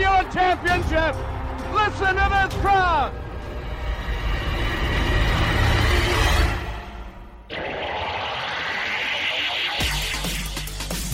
[0.00, 1.14] given championship.
[1.72, 3.12] Listen to this crowd.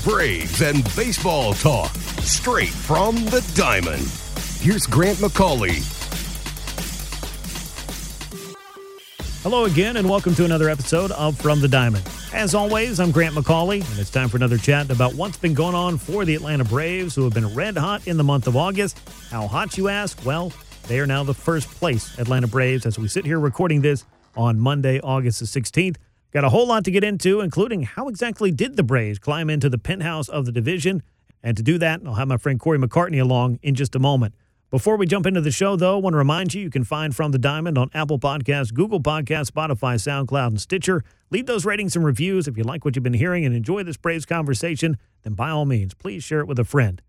[0.05, 4.09] Braves and baseball talk straight from the diamond.
[4.61, 5.96] Here's Grant McCauley.
[9.49, 12.05] Hello again, and welcome to another episode of From the Diamond.
[12.35, 15.77] As always, I'm Grant McCauley, and it's time for another chat about what's been going
[15.77, 19.01] on for the Atlanta Braves, who have been red hot in the month of August.
[19.31, 20.19] How hot, you ask?
[20.27, 20.53] Well,
[20.89, 24.05] they are now the first place Atlanta Braves as we sit here recording this
[24.37, 25.95] on Monday, August the 16th.
[26.33, 29.69] Got a whole lot to get into, including how exactly did the Braves climb into
[29.69, 31.05] the penthouse of the division?
[31.45, 34.35] And to do that, I'll have my friend Corey McCartney along in just a moment.
[34.77, 37.17] Before we jump into the show, though, I want to remind you you can find
[37.17, 41.03] From the Diamond on Apple Podcasts, Google Podcasts, Spotify, SoundCloud, and Stitcher.
[41.31, 42.47] Leave those ratings and reviews.
[42.47, 45.65] If you like what you've been hearing and enjoy this Braves conversation, then by all
[45.65, 47.01] means, please share it with a friend.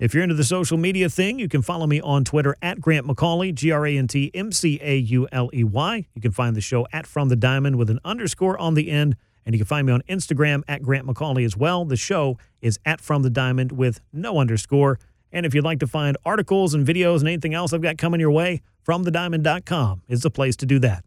[0.00, 3.06] If you're into the social media thing, you can follow me on Twitter at Grant
[3.06, 6.08] McCauley, G R A N T M C A U L E Y.
[6.14, 9.14] You can find the show at From the Diamond with an underscore on the end.
[9.46, 11.84] And you can find me on Instagram at Grant McCauley as well.
[11.84, 14.98] The show is at From the Diamond with no underscore.
[15.34, 18.20] And if you'd like to find articles and videos and anything else I've got coming
[18.20, 21.04] your way, FromTheDiamond.com is the place to do that.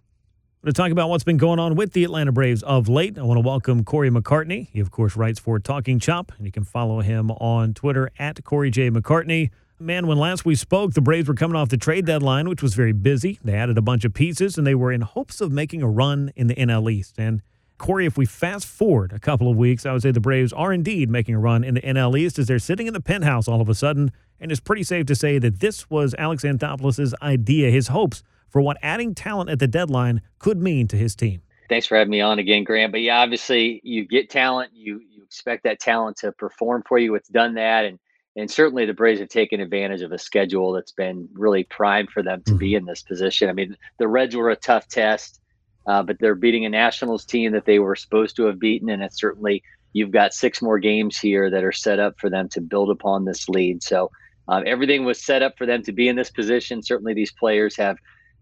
[0.66, 3.38] To talk about what's been going on with the Atlanta Braves of late, I want
[3.38, 4.68] to welcome Corey McCartney.
[4.74, 8.44] He, of course, writes for Talking Chop, and you can follow him on Twitter at
[8.44, 8.92] Corey J.
[8.92, 9.50] McCartney.
[9.80, 12.74] Man, when last we spoke, the Braves were coming off the trade deadline, which was
[12.74, 13.40] very busy.
[13.46, 16.34] They added a bunch of pieces, and they were in hopes of making a run
[16.36, 17.16] in the NL East.
[17.18, 17.42] And
[17.78, 20.74] Corey, if we fast forward a couple of weeks, I would say the Braves are
[20.74, 23.62] indeed making a run in the NL East as they're sitting in the penthouse all
[23.62, 24.12] of a sudden.
[24.40, 28.62] And it's pretty safe to say that this was Alex Anthopoulos' idea, his hopes for
[28.62, 31.42] what adding talent at the deadline could mean to his team.
[31.70, 32.92] Thanks for having me on again, Grant.
[32.92, 37.14] But yeah, obviously you get talent, you you expect that talent to perform for you.
[37.16, 38.00] It's done that, and
[38.38, 42.24] and certainly the Braves have taken advantage of a schedule that's been really primed for
[42.24, 42.60] them to mm-hmm.
[42.60, 43.50] be in this position.
[43.50, 45.42] I mean, the Reds were a tough test,
[45.88, 49.02] uh, but they're beating a Nationals team that they were supposed to have beaten, and
[49.02, 52.62] it's certainly you've got six more games here that are set up for them to
[52.62, 53.84] build upon this lead.
[53.84, 54.12] So.
[54.50, 56.82] Um, everything was set up for them to be in this position.
[56.82, 57.98] Certainly, these players have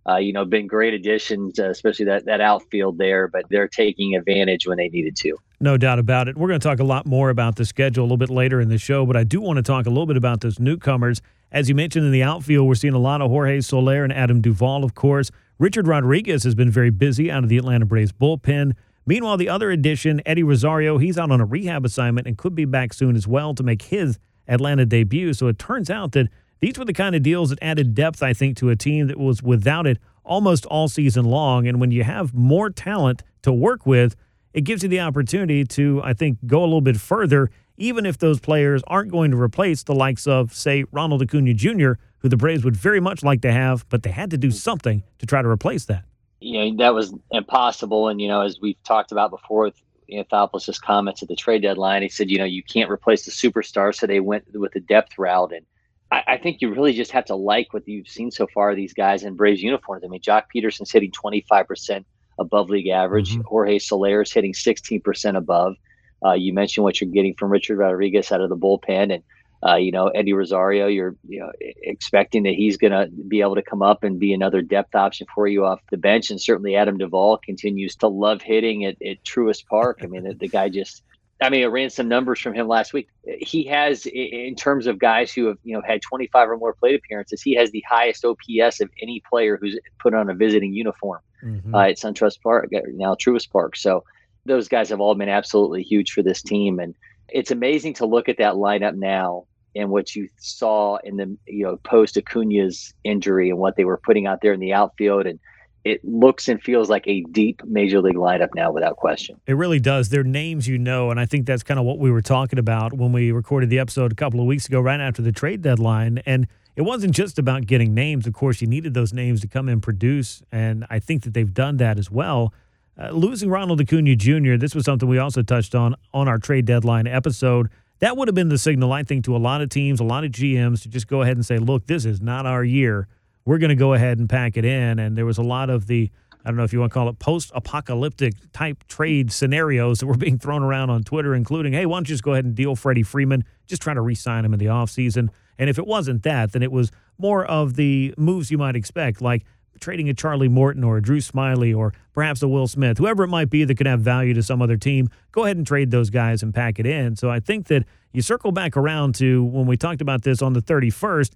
[0.07, 3.27] uh, you know, been great additions, uh, especially that that outfield there.
[3.27, 5.35] But they're taking advantage when they needed to.
[5.59, 6.37] No doubt about it.
[6.37, 8.69] We're going to talk a lot more about the schedule a little bit later in
[8.69, 11.21] the show, but I do want to talk a little bit about those newcomers.
[11.51, 14.41] As you mentioned in the outfield, we're seeing a lot of Jorge Soler and Adam
[14.41, 15.31] Duvall, of course.
[15.57, 18.73] Richard Rodriguez has been very busy out of the Atlanta Braves bullpen.
[19.05, 22.65] Meanwhile, the other addition, Eddie Rosario, he's out on a rehab assignment and could be
[22.65, 25.33] back soon as well to make his Atlanta debut.
[25.33, 26.27] So it turns out that
[26.59, 29.17] these were the kind of deals that added depth, I think, to a team that
[29.17, 31.67] was without it almost all season long.
[31.67, 34.15] And when you have more talent to work with,
[34.53, 38.17] it gives you the opportunity to, I think, go a little bit further, even if
[38.17, 42.37] those players aren't going to replace the likes of, say, Ronald Acuna Jr., who the
[42.37, 45.41] Braves would very much like to have, but they had to do something to try
[45.41, 46.05] to replace that.
[46.39, 48.07] You know, that was impossible.
[48.07, 49.81] And, you know, as we've talked about before with
[50.11, 53.93] Anthopoulos' comments at the trade deadline, he said, you know, you can't replace the superstar.
[53.93, 55.53] So they went with the depth route.
[55.53, 55.65] And
[56.11, 58.75] I, I, think you really just have to like what you've seen so far.
[58.75, 60.03] These guys in Braves uniforms.
[60.03, 62.05] I mean, Joc Pederson's hitting 25%
[62.37, 63.31] above league average.
[63.31, 63.41] Mm-hmm.
[63.41, 65.75] Jorge Soler is hitting 16% above.
[66.23, 69.23] Uh, you mentioned what you're getting from Richard Rodriguez out of the bullpen, and
[69.65, 70.87] uh, you know Eddie Rosario.
[70.87, 74.33] You're you know expecting that he's going to be able to come up and be
[74.33, 78.41] another depth option for you off the bench, and certainly Adam Duvall continues to love
[78.41, 79.99] hitting at, at Truist Park.
[80.03, 81.03] I mean, the, the guy just
[81.41, 83.09] I mean, I ran some numbers from him last week.
[83.39, 86.95] He has, in terms of guys who have, you know, had 25 or more plate
[86.95, 91.19] appearances, he has the highest OPS of any player who's put on a visiting uniform
[91.43, 91.75] mm-hmm.
[91.75, 93.75] uh, at SunTrust Park, uh, now Truist Park.
[93.75, 94.05] So
[94.45, 96.95] those guys have all been absolutely huge for this team, and
[97.29, 99.45] it's amazing to look at that lineup now
[99.75, 103.97] and what you saw in the, you know, post Acuna's injury and what they were
[103.97, 105.39] putting out there in the outfield and
[105.85, 109.39] it looks and feels like a deep major league lineup now without question.
[109.45, 110.09] It really does.
[110.09, 112.93] They're names you know, and I think that's kind of what we were talking about
[112.93, 116.23] when we recorded the episode a couple of weeks ago, right after the trade deadline.
[116.25, 118.25] And it wasn't just about getting names.
[118.25, 121.53] Of course, you needed those names to come and produce, and I think that they've
[121.53, 122.51] done that as well.
[122.97, 126.65] Uh, losing Ronald Acuna Jr., this was something we also touched on on our trade
[126.65, 127.69] deadline episode.
[127.99, 130.23] that would have been the signal, I think, to a lot of teams, a lot
[130.23, 133.07] of GMs to just go ahead and say, look, this is not our year.
[133.45, 134.99] We're going to go ahead and pack it in.
[134.99, 136.09] And there was a lot of the,
[136.43, 140.07] I don't know if you want to call it post apocalyptic type trade scenarios that
[140.07, 142.55] were being thrown around on Twitter, including, hey, why don't you just go ahead and
[142.55, 143.43] deal Freddie Freeman?
[143.67, 145.29] Just try to re sign him in the offseason.
[145.57, 149.21] And if it wasn't that, then it was more of the moves you might expect,
[149.21, 149.45] like
[149.79, 153.27] trading a Charlie Morton or a Drew Smyly or perhaps a Will Smith, whoever it
[153.27, 156.09] might be that could have value to some other team, go ahead and trade those
[156.09, 157.15] guys and pack it in.
[157.15, 157.83] So I think that
[158.13, 161.31] you circle back around to when we talked about this on the 31st,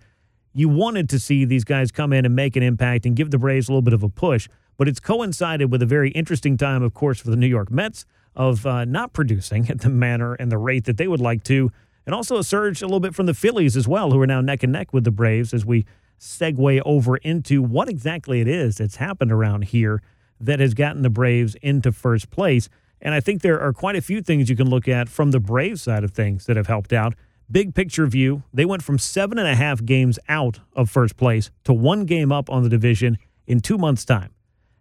[0.53, 3.37] you wanted to see these guys come in and make an impact and give the
[3.37, 4.47] Braves a little bit of a push.
[4.77, 8.05] But it's coincided with a very interesting time, of course, for the New York Mets
[8.35, 11.71] of uh, not producing at the manner and the rate that they would like to.
[12.05, 14.41] And also a surge a little bit from the Phillies as well, who are now
[14.41, 15.85] neck and neck with the Braves as we
[16.19, 20.01] segue over into what exactly it is that's happened around here
[20.39, 22.69] that has gotten the Braves into first place.
[23.01, 25.39] And I think there are quite a few things you can look at from the
[25.39, 27.15] Braves side of things that have helped out.
[27.51, 31.49] Big picture view, they went from seven and a half games out of first place
[31.63, 33.17] to one game up on the division
[33.47, 34.31] in two months' time.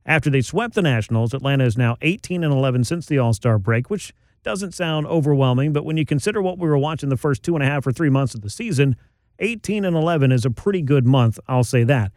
[0.05, 3.59] After they swept the Nationals, Atlanta is now 18 and 11 since the All Star
[3.59, 4.13] break, which
[4.43, 7.63] doesn't sound overwhelming, but when you consider what we were watching the first two and
[7.63, 8.97] a half or three months of the season,
[9.39, 12.13] 18 and 11 is a pretty good month, I'll say that.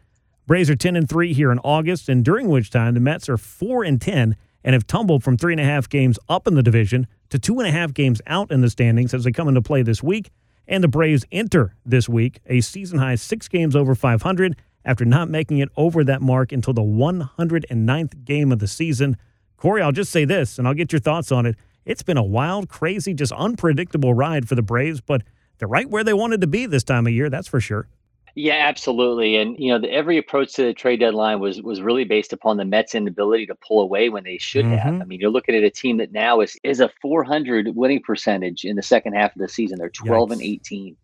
[0.46, 3.36] Braves are 10 and 3 here in August, and during which time the Mets are
[3.36, 6.62] 4 and 10 and have tumbled from three and a half games up in the
[6.62, 9.62] division to two and a half games out in the standings as they come into
[9.62, 10.30] play this week.
[10.68, 15.28] And the Braves enter this week a season high six games over 500 after not
[15.28, 19.16] making it over that mark until the 109th game of the season.
[19.56, 21.56] Corey, I'll just say this, and I'll get your thoughts on it.
[21.84, 25.22] It's been a wild, crazy, just unpredictable ride for the Braves, but
[25.62, 27.86] they're right where they wanted to be this time of year, that's for sure.
[28.34, 29.36] Yeah, absolutely.
[29.36, 32.56] And you know, the, every approach to the trade deadline was was really based upon
[32.56, 34.74] the Mets' inability to pull away when they should mm-hmm.
[34.74, 35.00] have.
[35.00, 38.64] I mean, you're looking at a team that now is is a 400 winning percentage
[38.64, 39.78] in the second half of the season.
[39.78, 40.32] They're 12 Yikes.
[40.32, 40.96] and 18.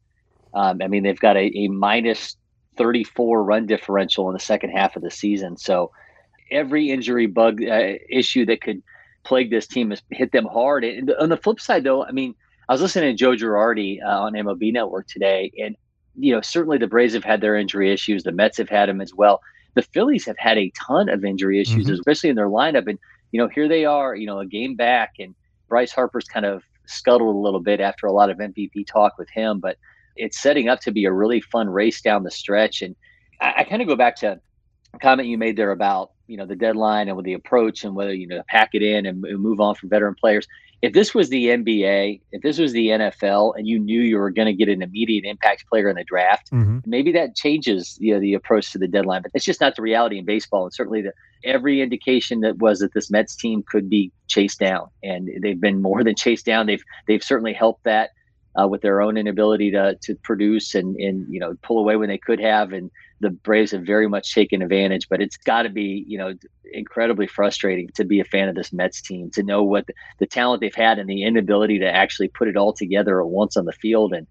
[0.54, 2.36] Um, I mean, they've got a, a minus
[2.78, 5.56] 34 run differential in the second half of the season.
[5.56, 5.92] So
[6.50, 8.82] every injury bug uh, issue that could
[9.22, 10.82] plague this team has hit them hard.
[10.82, 12.34] And on the flip side, though, I mean,
[12.68, 15.76] I was listening to Joe Girardi uh, on MLB Network today, and
[16.16, 18.22] you know certainly the Braves have had their injury issues.
[18.22, 19.40] The Mets have had them as well.
[19.74, 21.94] The Phillies have had a ton of injury issues, mm-hmm.
[21.94, 22.86] especially in their lineup.
[22.88, 22.98] And
[23.32, 25.34] you know here they are, you know, a game back, and
[25.68, 29.28] Bryce Harper's kind of scuttled a little bit after a lot of MVP talk with
[29.30, 29.76] him, but
[30.16, 32.82] it's setting up to be a really fun race down the stretch.
[32.82, 32.96] And
[33.40, 34.40] I, I kind of go back to
[34.94, 37.94] a comment you made there about you know the deadline and with the approach and
[37.94, 40.46] whether you know pack it in and move on from veteran players
[40.80, 44.30] if this was the NBA, if this was the NFL, and you knew you were
[44.30, 46.78] going to get an immediate impact player in the draft, mm-hmm.
[46.86, 49.22] maybe that changes you know, the approach to the deadline.
[49.22, 50.64] But it's just not the reality in baseball.
[50.64, 51.12] And certainly, the,
[51.44, 55.82] every indication that was that this Mets team could be chased down, and they've been
[55.82, 56.66] more than chased down.
[56.66, 58.10] They've they've certainly helped that
[58.60, 62.08] uh, with their own inability to to produce and and you know pull away when
[62.08, 62.90] they could have and
[63.20, 66.34] the Braves have very much taken advantage, but it's got to be, you know,
[66.72, 70.26] incredibly frustrating to be a fan of this Mets team, to know what the, the,
[70.26, 73.64] talent they've had and the inability to actually put it all together at once on
[73.64, 74.12] the field.
[74.12, 74.26] And,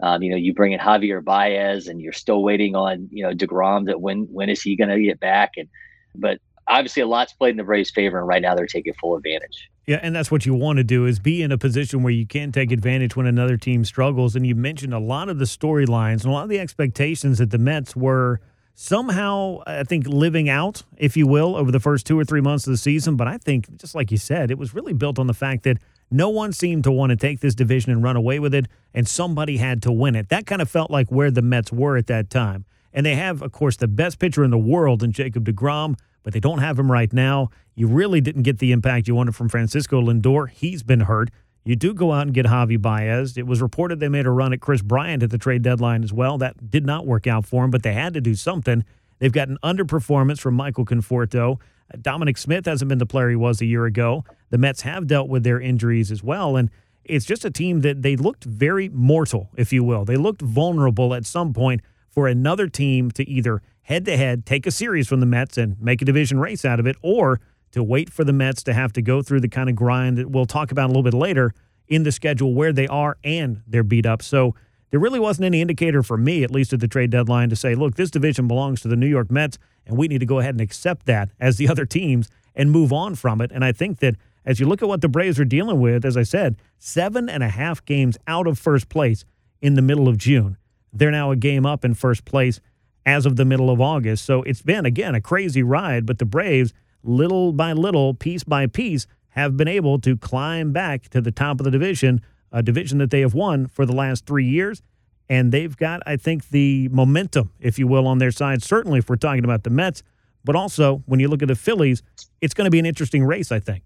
[0.00, 3.32] um, you know, you bring in Javier Baez and you're still waiting on, you know,
[3.32, 5.52] DeGrom that when, when is he going to get back?
[5.56, 5.68] And,
[6.14, 6.38] but
[6.68, 9.70] obviously a lot's played in the Braves' favor, and right now they're taking full advantage.
[9.86, 12.26] Yeah, and that's what you want to do is be in a position where you
[12.26, 14.36] can take advantage when another team struggles.
[14.36, 17.50] And you mentioned a lot of the storylines and a lot of the expectations that
[17.50, 18.40] the Mets were
[18.74, 22.66] somehow, I think, living out, if you will, over the first two or three months
[22.66, 23.16] of the season.
[23.16, 25.78] But I think, just like you said, it was really built on the fact that
[26.10, 29.08] no one seemed to want to take this division and run away with it, and
[29.08, 30.28] somebody had to win it.
[30.28, 32.66] That kind of felt like where the Mets were at that time.
[32.98, 35.94] And they have, of course, the best pitcher in the world in Jacob DeGrom
[36.28, 37.48] but they don't have him right now.
[37.74, 40.50] You really didn't get the impact you wanted from Francisco Lindor.
[40.50, 41.30] He's been hurt.
[41.64, 43.38] You do go out and get Javi Baez.
[43.38, 46.12] It was reported they made a run at Kris Bryant at the trade deadline as
[46.12, 46.36] well.
[46.36, 48.84] That did not work out for him, but they had to do something.
[49.20, 51.54] They've got an underperformance from Michael Conforto.
[51.92, 54.24] Uh, Dominic Smith hasn't been the player he was a year ago.
[54.50, 56.56] The Mets have dealt with their injuries as well.
[56.56, 56.70] And
[57.04, 60.04] it's just a team that they looked very mortal, if you will.
[60.04, 64.66] They looked vulnerable at some point for another team to either head to head, take
[64.66, 67.40] a series from the Mets and make a division race out of it, or
[67.72, 70.30] to wait for the Mets to have to go through the kind of grind that
[70.30, 71.52] we'll talk about a little bit later
[71.86, 74.22] in the schedule where they are and they're beat up.
[74.22, 74.54] So
[74.90, 77.74] there really wasn't any indicator for me, at least at the trade deadline, to say,
[77.74, 80.54] look, this division belongs to the New York Mets, and we need to go ahead
[80.54, 83.50] and accept that as the other teams and move on from it.
[83.52, 86.16] And I think that as you look at what the Braves are dealing with, as
[86.16, 89.24] I said, seven and a half games out of first place
[89.60, 90.56] in the middle of June.
[90.92, 92.60] They're now a game up in first place
[93.06, 94.24] as of the middle of August.
[94.24, 98.66] So it's been, again, a crazy ride, but the Braves, little by little, piece by
[98.66, 102.20] piece, have been able to climb back to the top of the division
[102.52, 104.82] a division that they have won for the last three years.
[105.28, 108.62] And they've got, I think, the momentum, if you will, on their side.
[108.62, 110.02] Certainly, if we're talking about the Mets,
[110.44, 112.02] but also when you look at the Phillies,
[112.40, 113.84] it's going to be an interesting race, I think.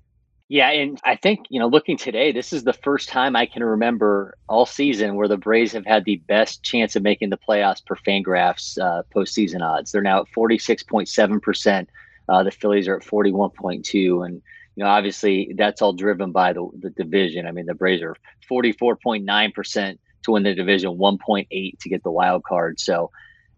[0.52, 3.64] Yeah, and I think, you know, looking today, this is the first time I can
[3.64, 7.82] remember all season where the Braves have had the best chance of making the playoffs
[7.82, 9.92] per Fangraphs uh, postseason odds.
[9.92, 11.86] They're now at 46.7%.
[12.28, 14.26] Uh, the Phillies are at 41.2.
[14.26, 14.42] And,
[14.76, 17.46] you know, obviously that's all driven by the, the division.
[17.46, 18.16] I mean, the Braves are
[18.50, 22.78] 44.9% to win the division, 1.8 to get the wild card.
[22.78, 23.10] So,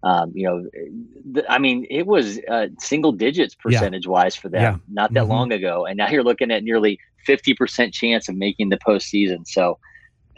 [0.04, 0.68] um, you know,
[1.32, 4.10] th- I mean, it was uh, single digits percentage yeah.
[4.10, 4.76] wise for them yeah.
[4.92, 5.30] not that mm-hmm.
[5.30, 9.46] long ago, and now you're looking at nearly 50% chance of making the postseason.
[9.46, 9.78] So,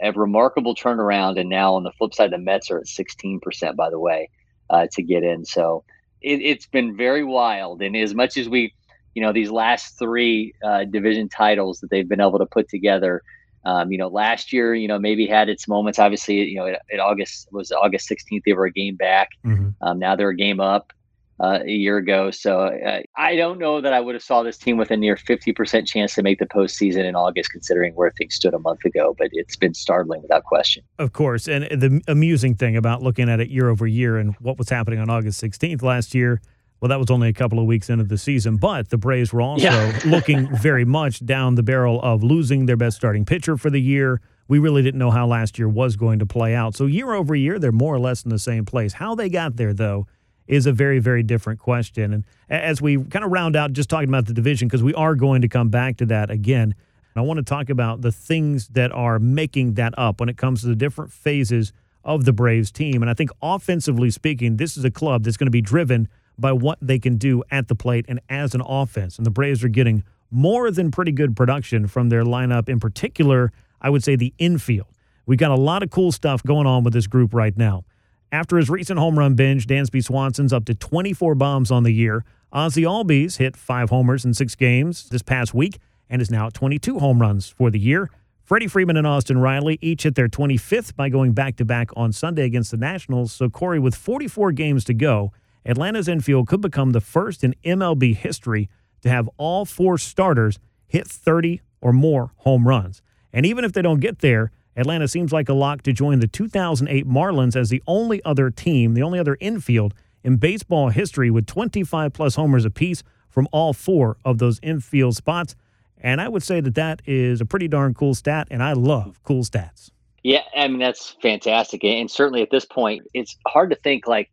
[0.01, 1.39] a remarkable turnaround.
[1.39, 4.29] And now on the flip side, the Mets are at 16%, by the way,
[4.69, 5.43] uh, to get in.
[5.43, 5.83] So,
[6.21, 7.81] it, has been very wild.
[7.81, 8.73] And as much as we,
[9.15, 13.21] you know, these last three uh, division titles that they've been able to put together
[13.67, 15.99] um, you know, last year, you know, maybe had its moments.
[15.99, 19.27] Obviously, you know, in August was August 16th, they were a game back.
[19.45, 19.71] Mm-hmm.
[19.81, 20.93] Um, now they're a game up
[21.41, 22.31] uh, a year ago.
[22.31, 25.17] So uh, I don't know that I would have saw this team with a near
[25.17, 29.13] 50% chance to make the postseason in August, considering where things stood a month ago.
[29.17, 30.85] But it's been startling without question.
[30.97, 31.49] Of course.
[31.49, 34.99] And the amusing thing about looking at it year over year and what was happening
[34.99, 36.41] on August 16th last year–
[36.79, 39.41] well, that was only a couple of weeks into the season, but the Braves were
[39.41, 39.99] also yeah.
[40.05, 44.21] looking very much down the barrel of losing their best starting pitcher for the year.
[44.47, 46.75] We really didn't know how last year was going to play out.
[46.75, 48.93] So, year over year, they're more or less in the same place.
[48.93, 50.07] How they got there, though,
[50.47, 52.13] is a very, very different question.
[52.13, 55.15] And as we kind of round out just talking about the division, because we are
[55.15, 56.75] going to come back to that again,
[57.17, 60.61] I want to talk about the things that are making that up when it comes
[60.61, 63.01] to the different phases of the Braves team.
[63.01, 66.07] And I think offensively speaking, this is a club that's going to be driven
[66.39, 69.17] by what they can do at the plate and as an offense.
[69.17, 73.51] And the Braves are getting more than pretty good production from their lineup, in particular,
[73.81, 74.87] I would say the infield.
[75.25, 77.83] We've got a lot of cool stuff going on with this group right now.
[78.31, 82.25] After his recent home run binge, Dansby Swanson's up to 24 bombs on the year.
[82.51, 85.79] Ozzie Albies hit five homers in six games this past week
[86.09, 88.09] and is now at 22 home runs for the year.
[88.43, 92.13] Freddie Freeman and Austin Riley each hit their 25th by going back to back on
[92.13, 93.33] Sunday against the Nationals.
[93.33, 95.33] So, Corey, with 44 games to go,
[95.67, 98.69] Atlanta's infield could become the first in MLB history
[99.01, 103.01] to have all four starters hit 30 or more home runs.
[103.33, 106.27] And even if they don't get there, Atlanta seems like a lock to join the
[106.27, 109.93] 2008 Marlins as the only other team, the only other infield
[110.23, 115.55] in baseball history with 25 plus homers apiece from all four of those infield spots.
[115.99, 119.19] And I would say that that is a pretty darn cool stat, and I love
[119.23, 119.89] cool stats.
[120.23, 121.83] Yeah, I mean, that's fantastic.
[121.83, 124.29] And certainly at this point, it's hard to think like,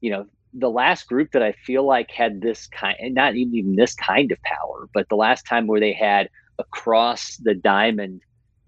[0.00, 3.76] you know, the last group that I feel like had this kind, not even even
[3.76, 8.22] this kind of power, but the last time where they had across the diamond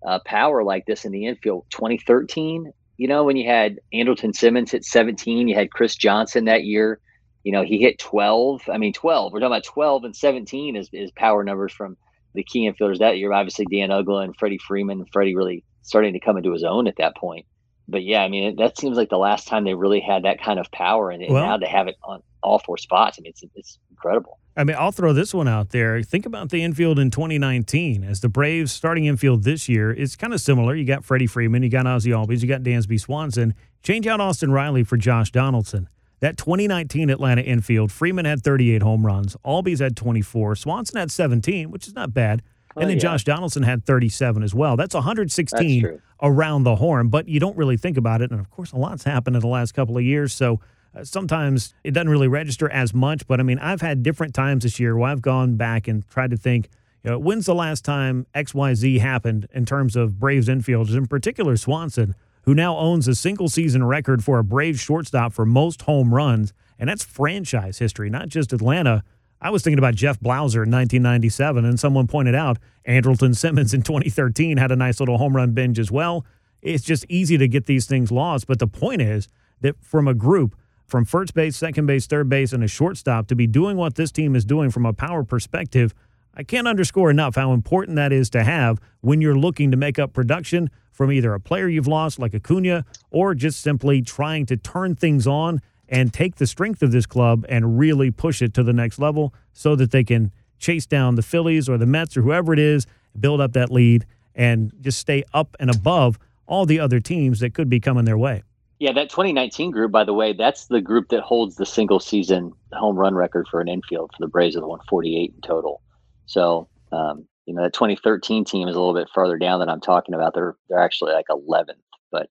[0.04, 2.72] uh, power like this in the infield, 2013.
[2.98, 6.98] You know, when you had Andrelton Simmons hit 17, you had Chris Johnson that year.
[7.44, 8.62] You know, he hit 12.
[8.72, 9.32] I mean, 12.
[9.32, 11.96] We're talking about 12 and 17 is, is power numbers from
[12.34, 13.32] the key infielders that year.
[13.32, 15.04] Obviously, Dan Uggla and Freddie Freeman.
[15.12, 17.46] Freddie really starting to come into his own at that point
[17.88, 20.58] but yeah, I mean, that seems like the last time they really had that kind
[20.58, 23.30] of power, and, and well, now to have it on all four spots, I mean,
[23.30, 24.38] it's it's incredible.
[24.58, 26.02] I mean, I'll throw this one out there.
[26.02, 29.90] Think about the infield in 2019 as the Braves starting infield this year.
[29.90, 30.74] It's kind of similar.
[30.74, 33.54] You got Freddie Freeman, you got Ozzie Albies, you got Dansby Swanson.
[33.82, 35.90] Change out Austin Riley for Josh Donaldson.
[36.20, 41.70] That 2019 Atlanta infield, Freeman had 38 home runs, Albies had 24, Swanson had 17,
[41.70, 42.42] which is not bad.
[42.76, 43.02] And oh, then yeah.
[43.02, 44.76] Josh Donaldson had 37 as well.
[44.76, 48.30] That's 116 That's around the horn, but you don't really think about it.
[48.30, 50.34] And of course, a lot's happened in the last couple of years.
[50.34, 50.60] So
[50.94, 53.26] uh, sometimes it doesn't really register as much.
[53.26, 56.30] But I mean, I've had different times this year where I've gone back and tried
[56.30, 56.68] to think,
[57.02, 61.56] you know, when's the last time XYZ happened in terms of Braves infielders, in particular
[61.56, 66.14] Swanson, who now owns a single season record for a Braves shortstop for most home
[66.14, 66.52] runs.
[66.78, 69.02] And that's franchise history, not just Atlanta
[69.46, 73.82] I was thinking about Jeff Blauser in 1997, and someone pointed out Andrelton Simmons in
[73.82, 76.26] 2013 had a nice little home run binge as well.
[76.62, 78.48] It's just easy to get these things lost.
[78.48, 79.28] But the point is
[79.60, 83.36] that from a group, from first base, second base, third base, and a shortstop, to
[83.36, 85.94] be doing what this team is doing from a power perspective,
[86.34, 89.96] I can't underscore enough how important that is to have when you're looking to make
[89.96, 94.56] up production from either a player you've lost, like Acuna, or just simply trying to
[94.56, 98.62] turn things on and take the strength of this club and really push it to
[98.62, 102.22] the next level so that they can chase down the Phillies or the Mets or
[102.22, 102.86] whoever it is,
[103.18, 107.54] build up that lead, and just stay up and above all the other teams that
[107.54, 108.42] could be coming their way.
[108.78, 112.52] Yeah, that 2019 group, by the way, that's the group that holds the single season
[112.72, 115.80] home run record for an infield for the Braves of the 148 in total.
[116.26, 119.80] So, um, you know, that 2013 team is a little bit farther down than I'm
[119.80, 120.34] talking about.
[120.34, 122.28] They're they're actually like 11th, but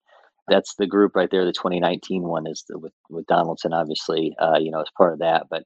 [0.47, 1.45] that's the group right there.
[1.45, 5.19] The 2019 one is the, with with Donaldson, obviously, uh, you know, as part of
[5.19, 5.47] that.
[5.49, 5.63] But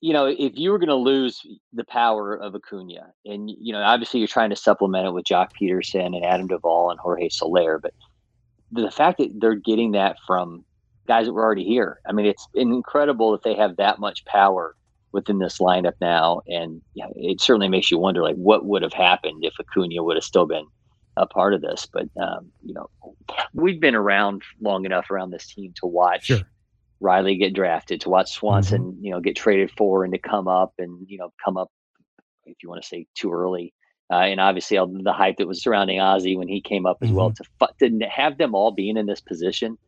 [0.00, 1.40] you know, if you were going to lose
[1.72, 5.48] the power of Acuna, and you know, obviously you're trying to supplement it with Joc
[5.60, 7.92] Pederson and Adam Duvall and Jorge Soler, but
[8.70, 10.64] the fact that they're getting that from
[11.06, 14.76] guys that were already here, I mean, it's incredible that they have that much power
[15.12, 19.42] within this lineup now, and it certainly makes you wonder, like, what would have happened
[19.42, 20.66] if Acuna would have still been
[21.18, 21.86] a part of this.
[21.92, 22.88] But um, you know,
[23.52, 26.26] we've been around long enough around this team to watch.
[26.26, 26.40] Sure.
[27.00, 29.04] Riley get drafted, to watch Swanson, mm-hmm.
[29.04, 31.70] you know, get traded for and to come up and, you know, come up,
[32.44, 33.72] if you want to say too early.
[34.10, 37.08] Uh, and obviously all the hype that was surrounding Ozzie when he came up as
[37.08, 37.16] mm-hmm.
[37.16, 37.32] well
[37.78, 39.78] to, to have them all being in this position.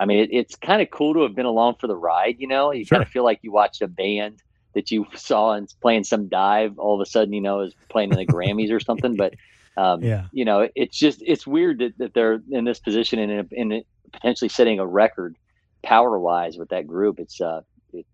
[0.00, 2.36] I mean, it, it's kind of cool to have been along for the ride.
[2.38, 2.96] You know, you sure.
[2.96, 4.42] kind of feel like you watched a band
[4.74, 8.10] that you saw and playing some dive all of a sudden, you know, is playing
[8.10, 9.16] in the Grammys or something.
[9.16, 9.34] But
[9.76, 13.52] um, yeah, you know, it's just it's weird that, that they're in this position and
[13.52, 15.36] in, in potentially setting a record
[15.82, 17.18] power wise with that group.
[17.18, 17.62] It's uh,
[17.92, 18.06] it,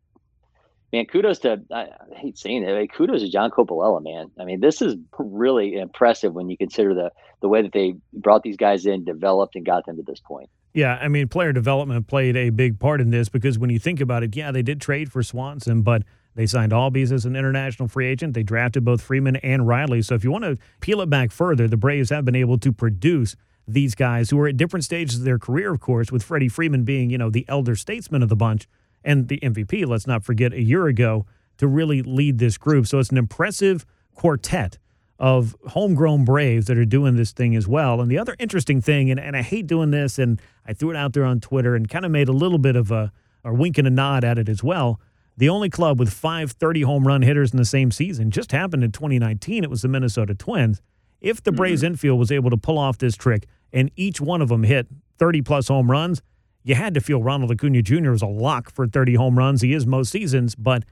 [0.92, 4.30] man, kudos to I, I hate saying it, but kudos to John Coppolella, man.
[4.38, 7.10] I mean, this is really impressive when you consider the
[7.40, 10.48] the way that they brought these guys in, developed, and got them to this point.
[10.74, 14.00] Yeah, I mean, player development played a big part in this because when you think
[14.00, 16.02] about it, yeah, they did trade for Swanson, but
[16.38, 18.32] they signed Albies as an international free agent.
[18.32, 20.02] They drafted both Freeman and Riley.
[20.02, 22.72] So if you want to peel it back further, the Braves have been able to
[22.72, 23.34] produce
[23.66, 26.84] these guys who are at different stages of their career, of course, with Freddie Freeman
[26.84, 28.68] being, you know, the elder statesman of the bunch
[29.02, 31.26] and the MVP, let's not forget, a year ago
[31.56, 32.86] to really lead this group.
[32.86, 34.78] So it's an impressive quartet
[35.18, 38.00] of homegrown Braves that are doing this thing as well.
[38.00, 40.96] And the other interesting thing, and, and I hate doing this, and I threw it
[40.96, 43.10] out there on Twitter and kind of made a little bit of a,
[43.44, 45.00] a wink and a nod at it as well.
[45.38, 48.82] The only club with five 30 home run hitters in the same season just happened
[48.82, 49.62] in 2019.
[49.62, 50.82] It was the Minnesota Twins.
[51.20, 51.92] If the Braves mm-hmm.
[51.92, 55.42] infield was able to pull off this trick and each one of them hit 30
[55.42, 56.22] plus home runs,
[56.64, 58.10] you had to feel Ronald Acuna Jr.
[58.10, 59.62] was a lock for 30 home runs.
[59.62, 60.82] He is most seasons, but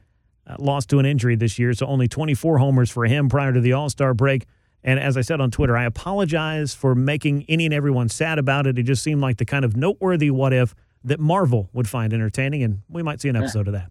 [0.46, 3.60] uh, lost to an injury this year, so only 24 homers for him prior to
[3.60, 4.46] the All Star break.
[4.84, 8.68] And as I said on Twitter, I apologize for making any and everyone sad about
[8.68, 8.78] it.
[8.78, 12.62] It just seemed like the kind of noteworthy what if that Marvel would find entertaining,
[12.62, 13.90] and we might see an episode of that.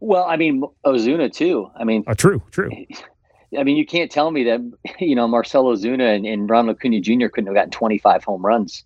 [0.00, 1.70] Well, I mean Ozuna too.
[1.78, 2.70] I mean, uh, true, true.
[3.56, 4.60] I mean, you can't tell me that
[5.00, 7.28] you know Marcell Ozuna and, and Ronald Acuna Jr.
[7.28, 8.84] couldn't have gotten 25 home runs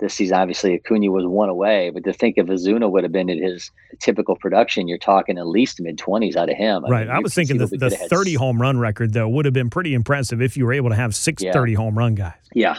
[0.00, 0.36] this season.
[0.36, 3.70] Obviously, Acuna was one away, but to think if Ozuna would have been at his
[4.00, 6.84] typical production, you're talking at least mid 20s out of him.
[6.84, 7.06] I right.
[7.06, 8.38] Mean, I was thinking the, the 30 had...
[8.38, 11.14] home run record though would have been pretty impressive if you were able to have
[11.14, 11.52] six yeah.
[11.52, 12.34] 30 home run guys.
[12.52, 12.78] Yeah.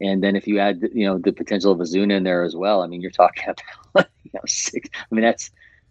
[0.00, 2.82] And then if you add, you know, the potential of Ozuna in there as well,
[2.82, 3.44] I mean, you're talking
[3.94, 4.88] about you know, six.
[4.94, 5.50] I mean, that's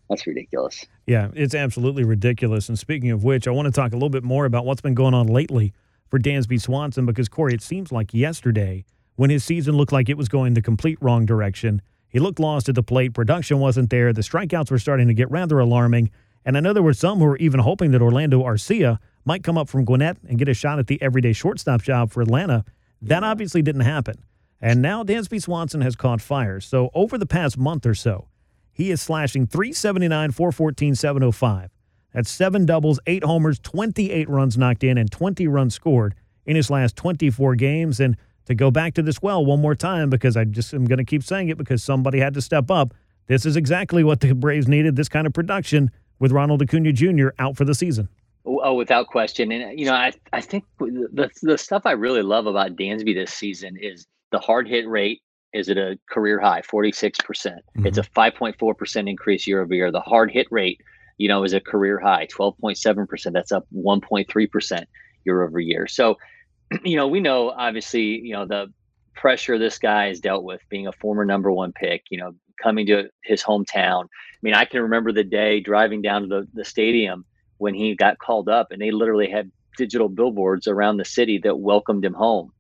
[0.10, 0.86] that's ridiculous.
[1.06, 2.68] Yeah, it's absolutely ridiculous.
[2.68, 4.96] And speaking of which, I want to talk a little bit more about what's been
[4.96, 5.74] going on lately
[6.10, 10.18] for Dansby Swanson because, Corey, it seems like yesterday when his season looked like it
[10.18, 13.14] was going the complete wrong direction, he looked lost at the plate.
[13.14, 14.14] Production wasn't there.
[14.14, 16.10] The strikeouts were starting to get rather alarming.
[16.44, 19.58] And I know there were some who were even hoping that Orlando Arcia might come
[19.58, 22.64] up from Gwinnett and get a shot at the everyday shortstop job for Atlanta.
[23.02, 24.24] That obviously didn't happen.
[24.62, 26.60] And now Dansby Swanson has caught fire.
[26.60, 28.28] So over the past month or so,
[28.76, 31.72] he is slashing 379, 414, 705.
[32.14, 36.14] That's seven doubles, eight homers, 28 runs knocked in, and 20 runs scored
[36.46, 38.02] in his last 24 games.
[38.02, 40.98] And to go back to this well one more time, because I just am going
[40.98, 42.94] to keep saying it because somebody had to step up.
[43.28, 47.30] This is exactly what the Braves needed this kind of production with Ronald Acuna Jr.
[47.40, 48.10] out for the season.
[48.46, 49.54] Oh, oh, without question.
[49.54, 53.32] And, you know, I, I think the, the stuff I really love about Dansby this
[53.32, 55.22] season is the hard hit rate
[55.54, 57.24] is at a career high, 46%.
[57.24, 59.92] percent mm hmm It's a 5.4% increase year over year.
[59.92, 60.82] The hard hit rate,
[61.18, 63.34] you know, is a career high, 12.7%.
[63.34, 64.86] That's up 1.3%
[65.26, 65.88] year over year.
[65.88, 66.18] So,
[66.84, 68.68] you know, we know obviously, you know, the
[69.16, 72.86] pressure this guy has dealt with being a former number one pick, you know, coming
[72.88, 74.04] to his hometown.
[74.04, 77.26] I mean, I can remember the day driving down to the, the stadium
[77.58, 81.60] when he got called up and they literally had digital billboards around the city that
[81.60, 82.52] welcomed him home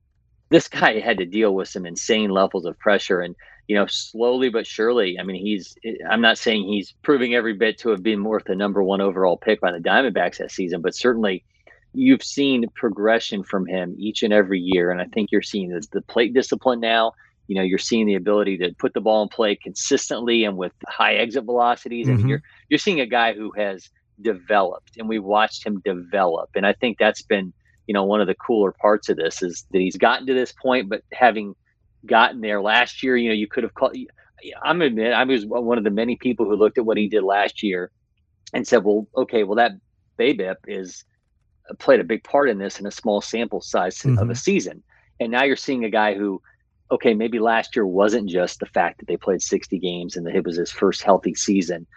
[0.50, 3.36] this guy had to deal with some insane levels of pressure and
[3.68, 5.76] you know slowly but surely i mean he's
[6.10, 9.38] i'm not saying he's proving every bit to have been worth the number one overall
[9.38, 11.44] pick by the diamondbacks that season but certainly
[11.94, 15.86] you've seen progression from him each and every year and i think you're seeing the,
[15.92, 17.12] the plate discipline now
[17.48, 20.74] you know you're seeing the ability to put the ball in play consistently and with
[20.88, 22.20] high exit velocities mm-hmm.
[22.20, 23.90] and you're you're seeing a guy who has
[24.22, 27.52] developed and we watched him develop and i think that's been
[27.88, 30.52] you know one of the cooler parts of this is that he's gotten to this
[30.52, 31.54] point but having
[32.06, 33.96] gotten there last year you know you could have called
[34.64, 37.24] i'm admit i was one of the many people who looked at what he did
[37.24, 37.92] last year
[38.54, 39.72] and said well okay well that
[40.18, 41.04] BABIP is
[41.80, 44.18] played a big part in this in a small sample size mm-hmm.
[44.20, 44.84] of a season.
[45.20, 46.42] And now you're seeing a guy who,
[46.92, 50.36] okay, maybe last year wasn't just the fact that they played 60 games and that
[50.36, 51.88] it was his first healthy season.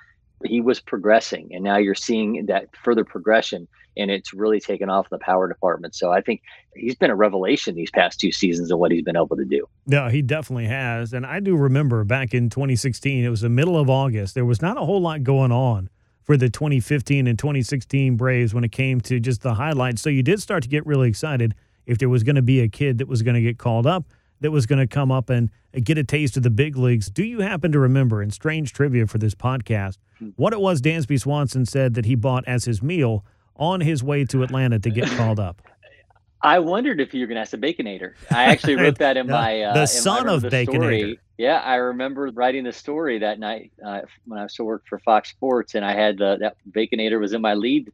[0.44, 5.06] He was progressing, and now you're seeing that further progression, and it's really taken off
[5.10, 5.94] in the power department.
[5.94, 6.42] So I think
[6.74, 9.66] he's been a revelation these past two seasons of what he's been able to do.
[9.86, 11.12] Yeah, he definitely has.
[11.12, 14.34] And I do remember back in 2016, it was the middle of August.
[14.34, 15.90] There was not a whole lot going on
[16.22, 20.02] for the 2015 and 2016 Braves when it came to just the highlights.
[20.02, 21.54] So you did start to get really excited
[21.86, 24.04] if there was going to be a kid that was going to get called up,
[24.40, 25.50] that was going to come up and
[25.84, 27.10] get a taste of the big leagues.
[27.10, 29.98] Do you happen to remember, in strange trivia for this podcast,
[30.36, 33.24] what it was Dansby Swanson said that he bought as his meal
[33.56, 35.62] on his way to Atlanta to get called up?
[36.40, 38.14] I wondered if you were going to ask a Baconator.
[38.30, 40.74] I actually wrote that in my uh, the son of Baconator.
[40.74, 41.20] Story.
[41.36, 45.30] Yeah, I remember writing the story that night uh, when I still worked for Fox
[45.30, 47.90] Sports, and I had the, that Baconator was in my lead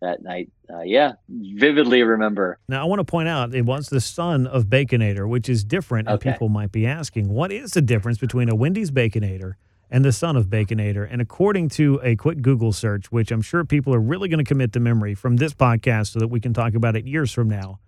[0.00, 0.50] that night.
[0.72, 2.58] Uh, yeah, vividly remember.
[2.68, 6.08] Now I want to point out it was the son of Baconator, which is different,
[6.08, 6.32] and okay.
[6.32, 9.54] people might be asking, what is the difference between a Wendy's Baconator
[9.90, 11.06] and the son of Baconator?
[11.10, 14.48] And according to a quick Google search, which I'm sure people are really going to
[14.48, 17.48] commit to memory from this podcast, so that we can talk about it years from
[17.48, 17.78] now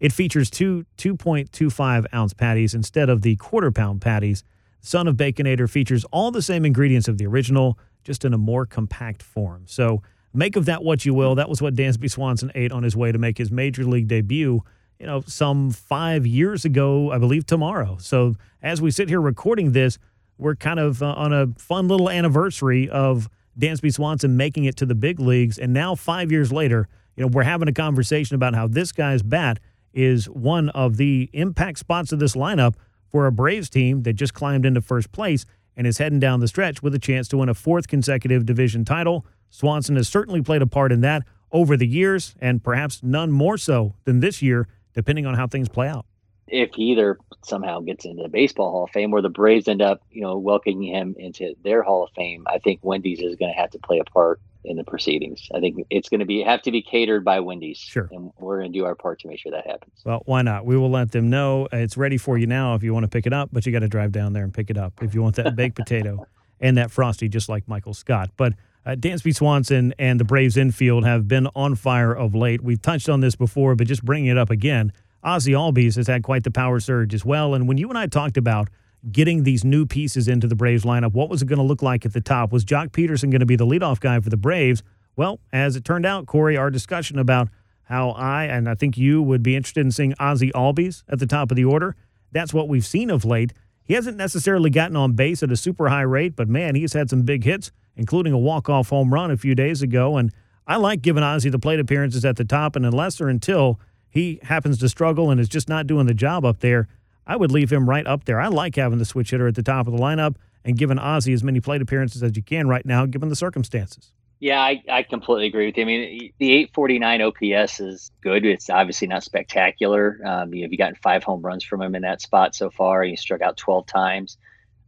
[0.00, 4.44] it features two 2.25 ounce patties instead of the quarter pound patties.
[4.80, 8.66] Son of Baconator features all the same ingredients of the original, just in a more
[8.66, 9.64] compact form.
[9.66, 11.34] So make of that what you will.
[11.34, 14.62] That was what Dansby Swanson ate on his way to make his major league debut,
[14.98, 17.96] you know, some five years ago, I believe tomorrow.
[18.00, 19.98] So as we sit here recording this,
[20.38, 24.86] we're kind of uh, on a fun little anniversary of Dansby Swanson making it to
[24.86, 25.58] the big leagues.
[25.58, 29.22] And now, five years later, you know, we're having a conversation about how this guy's
[29.22, 29.58] bat–
[29.96, 32.74] is one of the impact spots of this lineup
[33.10, 36.48] for a Braves team that just climbed into first place and is heading down the
[36.48, 39.24] stretch with a chance to win a fourth consecutive division title.
[39.50, 43.56] Swanson has certainly played a part in that over the years, and perhaps none more
[43.56, 46.06] so than this year, depending on how things play out.
[46.48, 49.82] If he either somehow gets into the Baseball Hall of Fame or the Braves end
[49.82, 53.52] up, you know, welcoming him into their Hall of Fame, I think Wendy's is going
[53.52, 55.48] to have to play a part in the proceedings.
[55.54, 57.78] I think it's going to be have to be catered by Wendy's.
[57.78, 58.08] Sure.
[58.12, 60.02] And we're going to do our part to make sure that happens.
[60.04, 60.66] Well, why not?
[60.66, 63.26] We will let them know it's ready for you now if you want to pick
[63.26, 65.22] it up, but you got to drive down there and pick it up if you
[65.22, 66.26] want that baked potato
[66.60, 68.30] and that frosty, just like Michael Scott.
[68.36, 68.54] But
[68.86, 72.62] uh, Dansby Swanson and the Braves infield have been on fire of late.
[72.62, 74.92] We've touched on this before, but just bringing it up again.
[75.22, 77.54] Ozzie Albies has had quite the power surge as well.
[77.54, 78.68] And when you and I talked about
[79.10, 81.12] getting these new pieces into the Braves lineup.
[81.12, 82.52] What was it going to look like at the top?
[82.52, 84.82] Was Joc Pederson going to be the leadoff guy for the Braves?
[85.14, 87.48] Well, as it turned out, Corey, our discussion about
[87.84, 91.26] how I and I think you would be interested in seeing Ozzie Albies at the
[91.26, 91.94] top of the order.
[92.32, 93.52] That's what we've seen of late.
[93.84, 97.08] He hasn't necessarily gotten on base at a super high rate, but man, he's had
[97.08, 100.16] some big hits, including a walk-off home run a few days ago.
[100.16, 100.32] And
[100.66, 104.40] I like giving Ozzie the plate appearances at the top, and unless or until he
[104.42, 106.88] happens to struggle and is just not doing the job up there,
[107.26, 108.40] I would leave him right up there.
[108.40, 111.32] I like having the switch hitter at the top of the lineup and giving Ozzie
[111.32, 114.12] as many plate appearances as you can right now, given the circumstances.
[114.38, 115.82] Yeah, I, I completely agree with you.
[115.82, 118.44] I mean, the 849 OPS is good.
[118.44, 120.20] It's obviously not spectacular.
[120.24, 123.02] Um, you know, you've gotten five home runs from him in that spot so far.
[123.02, 124.36] He struck out 12 times.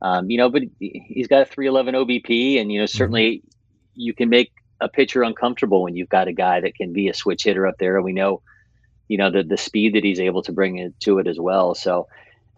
[0.00, 3.48] Um, you know, but he's got a 311 OBP, and you know, certainly mm-hmm.
[3.94, 7.14] you can make a pitcher uncomfortable when you've got a guy that can be a
[7.14, 7.96] switch hitter up there.
[7.96, 8.42] And we know,
[9.08, 11.74] you know, the the speed that he's able to bring it to it as well.
[11.74, 12.06] So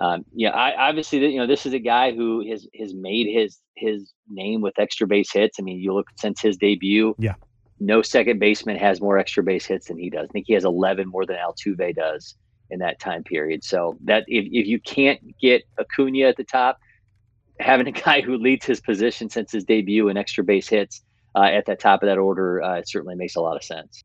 [0.00, 3.58] um, yeah, I, obviously, you know, this is a guy who has has made his
[3.76, 5.58] his name with extra base hits.
[5.60, 7.14] I mean, you look since his debut.
[7.18, 7.34] Yeah.
[7.82, 10.26] No second baseman has more extra base hits than he does.
[10.28, 12.34] I think he has 11 more than Altuve does
[12.68, 13.64] in that time period.
[13.64, 16.78] So that if, if you can't get Acuna at the top,
[17.60, 21.02] having a guy who leads his position since his debut in extra base hits
[21.34, 24.04] uh, at the top of that order uh, certainly makes a lot of sense.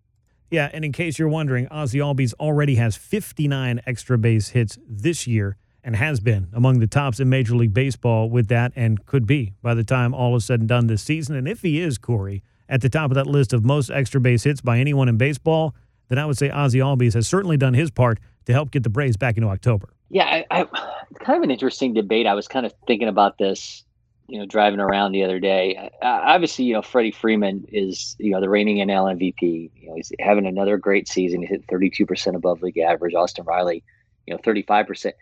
[0.51, 5.25] Yeah, and in case you're wondering, Ozzie Albies already has 59 extra base hits this
[5.25, 9.25] year and has been among the tops in Major League Baseball with that and could
[9.25, 11.35] be by the time all is said and done this season.
[11.35, 14.43] And if he is, Corey, at the top of that list of most extra base
[14.43, 15.75] hits by anyone in baseball,
[16.09, 18.89] then I would say Ozzie Albies has certainly done his part to help get the
[18.89, 19.89] Braves back into October.
[20.09, 20.84] Yeah, I, I,
[21.19, 22.27] kind of an interesting debate.
[22.27, 23.83] I was kind of thinking about this,
[24.27, 25.89] you know, driving around the other day.
[26.01, 29.71] Uh, obviously, you know, Freddie Freeman is, you know, the reigning NL MVP.
[29.75, 31.41] You know, he's having another great season.
[31.41, 33.13] He hit 32% above league average.
[33.13, 33.83] Austin Riley,
[34.25, 35.13] you know, 35%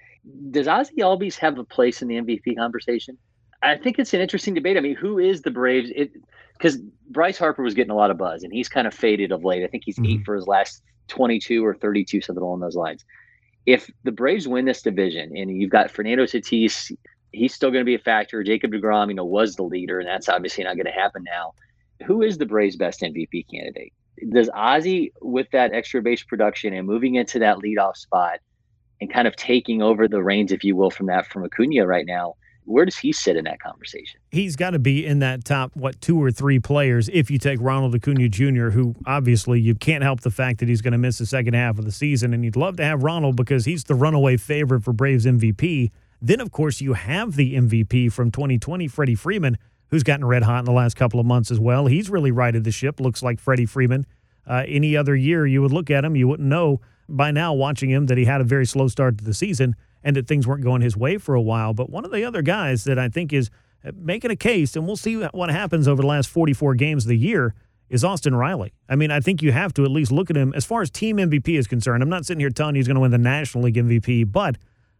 [0.52, 3.18] does Ozzie Albies have a place in the MVP conversation?
[3.62, 4.78] I think it's an interesting debate.
[4.78, 5.90] I mean, who is the Braves?
[5.96, 6.12] It
[6.58, 6.78] Because
[7.10, 9.64] Bryce Harper was getting a lot of buzz, and he's kind of faded of late.
[9.64, 10.20] I think he's mm-hmm.
[10.20, 13.06] eight for his last 22 or 32, something along those lines.
[13.66, 16.92] If the Braves win this division, and you've got Fernando Tatis,
[17.32, 18.44] he's still going to be a factor.
[18.44, 21.54] Jacob DeGrom, you know, was the leader, and that's obviously not going to happen now.
[22.06, 23.94] Who is the Braves' best MVP candidate?
[24.32, 28.40] Does Ozzie, with that extra base production and moving into that leadoff spot
[29.02, 32.06] and kind of taking over the reins, if you will, from that from Acuna right
[32.06, 34.20] now, where does he sit in that conversation?
[34.32, 37.60] He's got to be in that top, what, two or three players if you take
[37.62, 41.18] Ronald Acuna Jr., who obviously you can't help the fact that he's going to miss
[41.18, 42.34] the second half of the season.
[42.34, 45.92] And you'd love to have Ronald because he's the runaway favorite for Braves MVP.
[46.22, 49.58] Then, of course, you have the MVP from 2020, Freddie Freeman,
[49.90, 51.88] who's gotten red hot in the last couple of months as well.
[51.88, 54.06] He's really righted the ship, looks like Freddie Freeman.
[54.48, 57.90] Uh, any other year, you would look at him, you wouldn't know by now watching
[57.90, 60.64] him that he had a very slow start to the season and that things weren't
[60.64, 61.74] going his way for a while.
[61.74, 63.50] But one of the other guys that I think is
[63.86, 67.10] uh, making a case, and we'll see what happens over the last 44 games of
[67.10, 67.54] the year,
[67.90, 68.74] is Austin Riley.
[68.90, 70.90] I mean, I think you have to at least look at him as far as
[70.90, 72.02] team MVP is concerned.
[72.02, 74.58] I'm not sitting here telling you he's going to win the National League MVP, but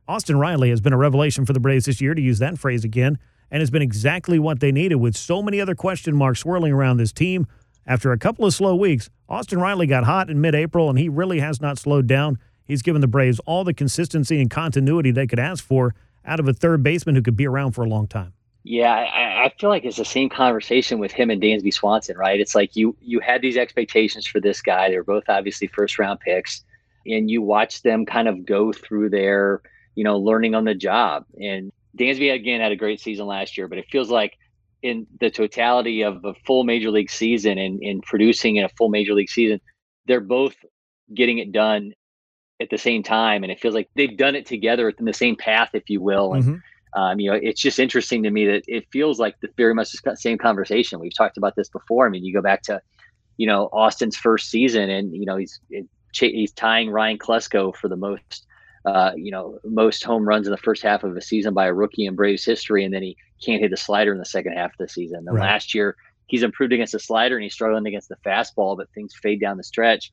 [0.08, 2.84] Austin Riley has been a revelation for the Braves this year, to use that phrase
[2.84, 3.18] again,
[3.50, 6.98] and has been exactly what they needed with so many other question marks swirling around
[6.98, 7.48] this team.
[7.86, 11.10] After a couple of slow weeks, Austin Riley got hot in mid April, and he
[11.10, 12.38] really has not slowed down.
[12.66, 15.96] He's given the Braves all the consistency and continuity they could ask for
[16.26, 18.34] out of a third baseman who could be around for a long time.
[18.66, 22.40] Yeah, I, I, feel like it's the same conversation with him and Dansby Swanson, right?
[22.40, 24.90] It's like you you had these expectations for this guy.
[24.90, 26.64] They were both obviously first round picks,
[27.06, 29.62] and you watch them kind of go through their,
[29.96, 31.26] you know, learning on the job.
[31.42, 34.38] And Dansby again had a great season last year, but it feels like
[34.82, 38.90] in the totality of a full major league season and, in producing in a full
[38.90, 39.60] major league season,
[40.08, 40.56] they're both
[41.14, 41.92] getting it done
[42.62, 45.36] at the same time, and it feels like they've done it together in the same
[45.36, 46.34] path, if you will.
[46.34, 47.02] And mm-hmm.
[47.02, 49.92] um, you know, it's just interesting to me that it feels like the, very much
[49.92, 51.00] the same conversation.
[51.00, 52.06] We've talked about this before.
[52.06, 52.82] I mean, you go back to
[53.38, 55.60] you know Austin's first season, and you know he's
[56.12, 58.46] he's tying Ryan Klesko for the most.
[58.86, 61.74] Uh, you know, most home runs in the first half of a season by a
[61.74, 64.72] rookie in Braves history, and then he can't hit the slider in the second half
[64.72, 65.20] of the season.
[65.26, 65.42] And right.
[65.42, 65.96] last year,
[66.28, 69.56] he's improved against the slider and he's struggling against the fastball, but things fade down
[69.58, 70.12] the stretch.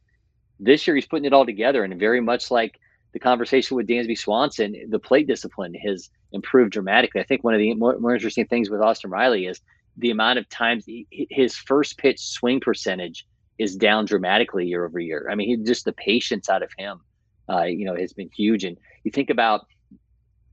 [0.61, 2.79] This year, he's putting it all together, and very much like
[3.12, 7.20] the conversation with Dansby Swanson, the plate discipline has improved dramatically.
[7.20, 9.61] I think one of the more, more interesting things with Austin Riley is
[9.96, 13.27] the amount of times he, his first pitch swing percentage
[13.59, 15.29] is down dramatically year over year.
[15.31, 17.01] I mean, he just the patience out of him,
[17.49, 18.64] uh, you know, has been huge.
[18.64, 19.66] And you think about,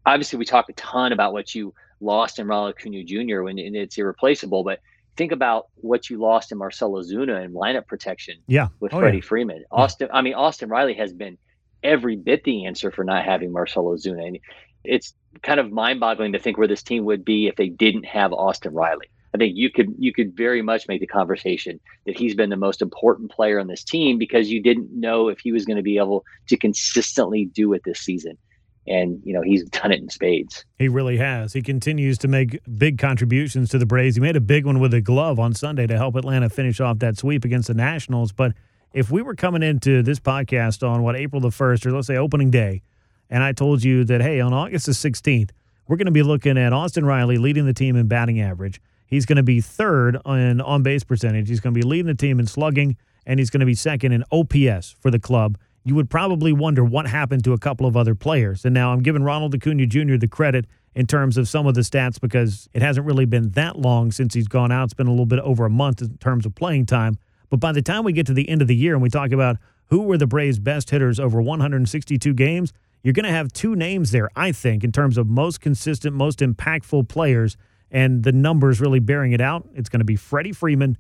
[0.06, 3.44] obviously, we talk a ton about what you lost in Ronald Acuna Jr.
[3.44, 4.80] when and it's irreplaceable, but
[5.18, 8.70] think about what you lost in Marcell Ozuna and lineup protection yeah.
[8.80, 9.24] with oh, Freddie yeah.
[9.24, 9.66] Freeman.
[9.72, 10.18] Austin, yeah.
[10.18, 11.38] I mean, Austin Riley has been
[11.84, 14.40] every bit the answer for not having Marcell Ozuna, And
[14.84, 18.06] it's kind of mind boggling to think where this team would be if they didn't
[18.06, 19.08] have Austin Riley.
[19.34, 22.56] I think you could you could very much make the conversation that he's been the
[22.56, 25.84] most important player on this team because you didn't know if he was going to
[25.84, 28.38] be able to consistently do it this season
[28.88, 30.66] and you know he's done it in spades.
[30.78, 31.54] He really has.
[31.54, 34.16] He continues to make big contributions to the Braves.
[34.16, 37.00] He made a big one with a glove on Sunday to help Atlanta finish off
[37.00, 38.32] that sweep against the Nationals.
[38.32, 38.54] But
[38.94, 42.18] if we were coming into this podcast on what April the first, or let's say
[42.18, 42.82] opening day,
[43.30, 45.52] and I told you that hey, on August the sixteenth,
[45.88, 48.82] we're going to be looking at Austin Riley leading the team in batting average.
[49.06, 51.50] He's going to be third on on base percentage.
[51.50, 54.12] He's going to be leading the team in slugging, and he's going to be second
[54.12, 57.96] in OPS for the club you would probably wonder what happened to a couple of
[57.96, 58.66] other players.
[58.66, 60.18] And now I'm giving Ronald Acuna Jr.
[60.18, 63.80] the credit in terms of some of the stats because it hasn't really been that
[63.80, 64.86] long since he's gone out.
[64.86, 67.18] It's been a little bit over a month in terms of playing time.
[67.50, 69.32] But by the time we get to the end of the year and we talk
[69.32, 73.76] about who were the Braves' best hitters over 162 games, you're going to have two
[73.76, 77.56] names there, I think, in terms of most consistent, most impactful players,
[77.90, 79.70] and the numbers really bearing it out.
[79.74, 80.98] It's going to be Freddie Freeman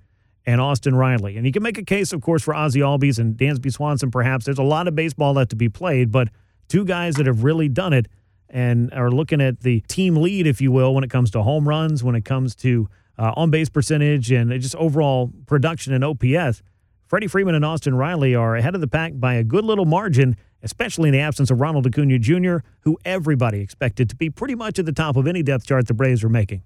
[0.47, 1.35] and Austin Riley.
[1.35, 4.45] And you can make a case, of course, for Ozzie Albies and Dansby Swanson, perhaps.
[4.45, 6.29] There's a lot of baseball left to be played, but
[6.69, 8.07] two guys that have really done it
[8.49, 11.67] and are looking at the team lead, if you will, when it comes to home
[11.67, 12.87] runs, when it comes to
[13.19, 16.61] uh, on base percentage, and just overall production and OPS.
[17.07, 20.37] Freddie Freeman and Austin Riley are ahead of the pack by a good little margin,
[20.63, 24.79] especially in the absence of Ronald Acuna Jr., who everybody expected to be pretty much
[24.79, 26.63] at the top of any depth chart the Braves were making.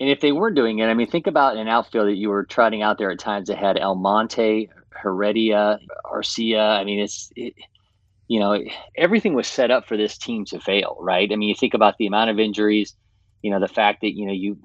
[0.00, 2.44] And if they weren't doing it, I mean, think about an outfield that you were
[2.44, 6.78] trotting out there at times that had Almonte, Heredia, Arcia.
[6.80, 7.54] I mean, it's, it,
[8.26, 8.58] you know,
[8.96, 11.30] everything was set up for this team to fail, right?
[11.30, 12.96] I mean, you think about the amount of injuries,
[13.42, 14.58] you know, the fact that, you know, you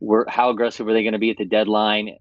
[0.00, 2.16] were, how aggressive were they going to be at the deadline?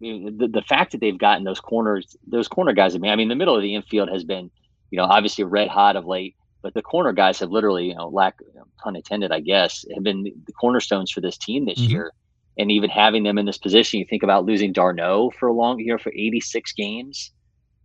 [0.00, 3.28] The, the fact that they've gotten those corners, those corner guys, I mean, I mean,
[3.28, 4.50] the middle of the infield has been,
[4.90, 6.36] you know, obviously red hot of late.
[6.62, 9.84] But the corner guys have literally, you know, lack you know, pun intended, I guess,
[9.94, 11.90] have been the cornerstones for this team this mm-hmm.
[11.90, 12.12] year.
[12.58, 15.80] And even having them in this position, you think about losing d'Arnaud for a long
[15.80, 17.32] year for 86 games.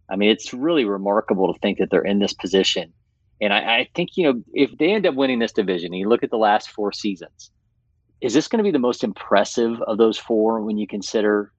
[0.10, 2.94] I mean, it's really remarkable to think that they're in this position.
[3.40, 6.24] And I, I think, you know, if they end up winning this division, you look
[6.24, 7.52] at the last four seasons,
[8.22, 11.52] is this going to be the most impressive of those four when you consider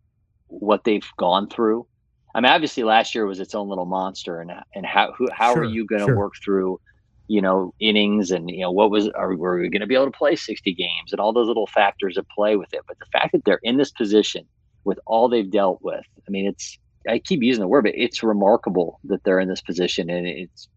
[0.48, 1.86] what they've gone through?
[2.34, 5.54] I mean, obviously last year was its own little monster, and and how who, how
[5.54, 6.16] Sure, are you going to sure.
[6.16, 6.80] work through,
[7.28, 10.06] you know, innings and you know what was are were we going to be able
[10.06, 12.80] to play sixty games and all those little factors that play with it.
[12.88, 14.46] But the fact that they're in this position
[14.84, 18.22] with all they've dealt with, I mean, it's I keep using the word, but it's
[18.22, 20.68] remarkable that they're in this position, and it's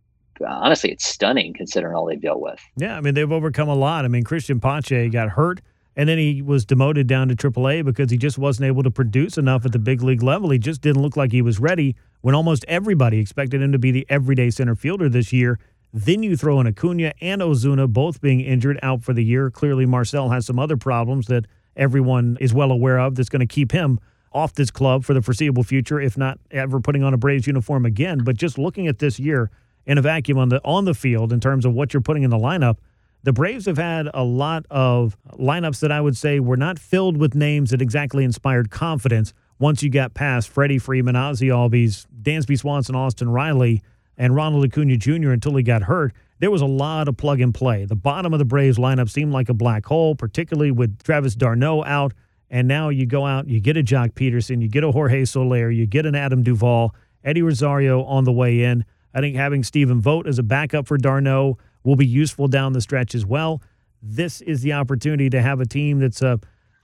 [0.46, 2.60] honestly it's stunning considering all they've dealt with.
[2.78, 4.06] Yeah, I mean they've overcome a lot.
[4.06, 5.62] I mean Cristian Pache got hurt
[5.96, 9.38] and then he was demoted down to AAA because he just wasn't able to produce
[9.38, 10.50] enough at the big league level.
[10.50, 13.92] He just didn't look like he was ready when almost everybody expected him to be
[13.92, 15.60] the everyday center fielder this year.
[15.94, 19.50] Then you throw in Acuna and Ozuna both being injured out for the year.
[19.52, 23.46] Clearly Marcell has some other problems that everyone is well aware of that's going to
[23.46, 24.00] keep him
[24.34, 27.86] off this club for the foreseeable future, if not ever putting on a Braves uniform
[27.86, 28.20] again.
[28.24, 29.52] But just looking at this year
[29.86, 32.30] in a vacuum on the on the field in terms of what you're putting in
[32.30, 32.78] the lineup,
[33.24, 37.18] the Braves have had a lot of lineups that I would say were not filled
[37.18, 42.58] with names that exactly inspired confidence once you got past Freddie Freeman, Ozzie Albies, Dansby
[42.58, 43.84] Swanson, Austin Riley,
[44.22, 45.32] and Ronald Acuna Jr.
[45.32, 46.14] until he got hurt.
[46.38, 47.86] There was a lot of plug and play.
[47.86, 51.86] The bottom of the Braves lineup seemed like a black hole, particularly with Travis d'Arnaud
[51.86, 52.14] out.
[52.48, 55.72] And now you go out, you get a Joc Pederson, you get a Jorge Soler,
[55.72, 58.86] you get an Adam Duvall, Eddie Rosario on the way in.
[59.12, 62.82] I think having Stephen Vogt as a backup for d'Arnaud will be useful down the
[62.82, 63.60] stretch as well.
[64.04, 66.38] This is the opportunity to have a team that's uh,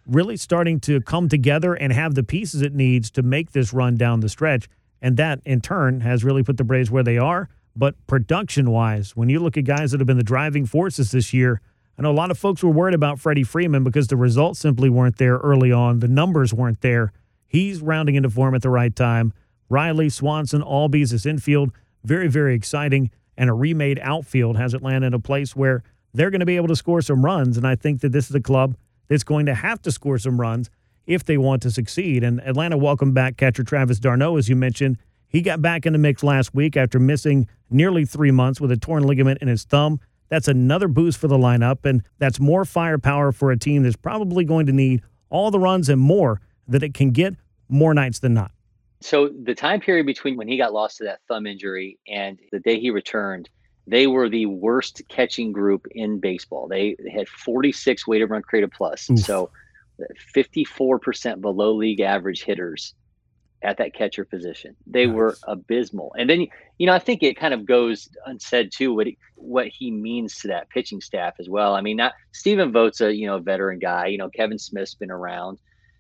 [0.07, 3.95] really starting to come together and have the pieces it needs to make this run
[3.95, 4.67] down the stretch.
[5.01, 7.49] And that, in turn, has really put the Braves where they are.
[7.75, 11.33] But production wise, when you look at guys that have been the driving forces this
[11.33, 11.61] year,
[11.97, 14.89] I know a lot of folks were worried about Freddie Freeman because the results simply
[14.89, 15.99] weren't there early on.
[15.99, 17.11] The numbers weren't there.
[17.47, 19.33] He's rounding into form at the right time.
[19.69, 21.71] Riley, Swanson, Albies, this infield,
[22.03, 23.11] very, very exciting.
[23.37, 25.83] And a remade outfield has Atlanta in a place where
[26.13, 27.57] they're going to be able to score some runs.
[27.57, 28.75] And I think that this is a club
[29.07, 30.69] that's going to have to score some runs
[31.07, 32.23] if they want to succeed.
[32.23, 34.97] And Atlanta welcomed back catcher Travis d'Arnaud, as you mentioned.
[35.29, 38.77] He got back in the mix last week after missing nearly three months with a
[38.77, 39.99] torn ligament in his thumb.
[40.29, 44.43] That's another boost for the lineup, and that's more firepower for a team that's probably
[44.43, 47.33] going to need all the runs and more that it can get
[47.69, 48.51] more nights than not.
[48.99, 52.59] So the time period between when he got lost to that thumb injury and the
[52.59, 53.49] day he returned,
[53.85, 56.67] they were the worst catching group in baseball.
[56.67, 59.09] They, had 46 weighted run created plus.
[59.09, 59.19] Oof.
[59.19, 59.49] So
[60.35, 62.93] 54% below league average hitters
[63.63, 64.75] at that catcher position.
[64.85, 66.13] They were abysmal.
[66.17, 69.67] And then you know, I think it kind of goes unsaid too what he, what
[69.67, 71.73] he means to that pitching staff as well.
[71.73, 74.95] I mean, not Stephen Vogt's a, you know, a veteran guy, you know, Kevin Smith's
[74.95, 75.59] been around.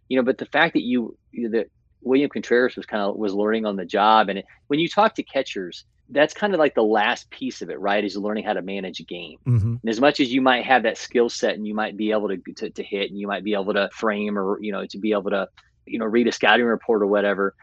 [0.09, 1.17] You know, but the fact that you
[1.51, 1.69] that
[2.01, 5.15] William Contreras was kind of was learning on the job and it, when you talk
[5.15, 8.03] to catchers, that's kind of like the last piece of it, right?
[8.03, 9.37] Is learning how to manage a game.
[9.45, 9.75] Mm-hmm.
[9.81, 12.29] And as much as you might have that skill set and you might be able
[12.29, 14.97] to, to to hit and you might be able to frame or you know to
[14.97, 15.47] be able to
[15.85, 17.55] you know read a scouting report or whatever,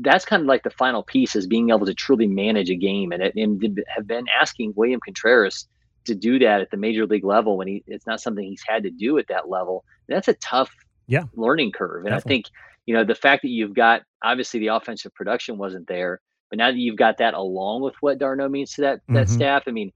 [0.00, 3.12] that's kind of like the final piece is being able to truly manage a game
[3.12, 5.68] and, it- and have been asking William Contreras
[6.04, 8.82] to do that at the major league level when he it's not something he's had
[8.82, 9.84] to do at that level.
[10.08, 10.72] That's a tough
[11.06, 11.24] Yeah.
[11.36, 12.06] learning curve.
[12.06, 12.46] And I think
[12.86, 16.20] you know the fact that you've got obviously the offensive production wasn't there,
[16.52, 19.30] but now that you've got that along with what d'Arnaud means to that that Mhm.
[19.30, 19.90] staff, I mean,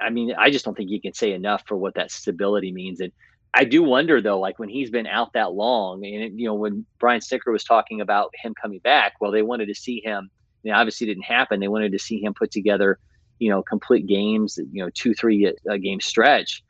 [0.00, 3.00] I mean, I just don't think you can say enough for what that stability means.
[3.00, 3.12] And
[3.54, 6.54] I do wonder though, like when he's been out that long, and it, you know,
[6.54, 10.30] when Brian Snitker was talking about him coming back, well, they wanted to see him.
[10.62, 11.58] You obviously, didn't happen.
[11.58, 13.00] They wanted to see him put together,
[13.40, 16.62] you know, complete games, you know, two, three uh, game stretch.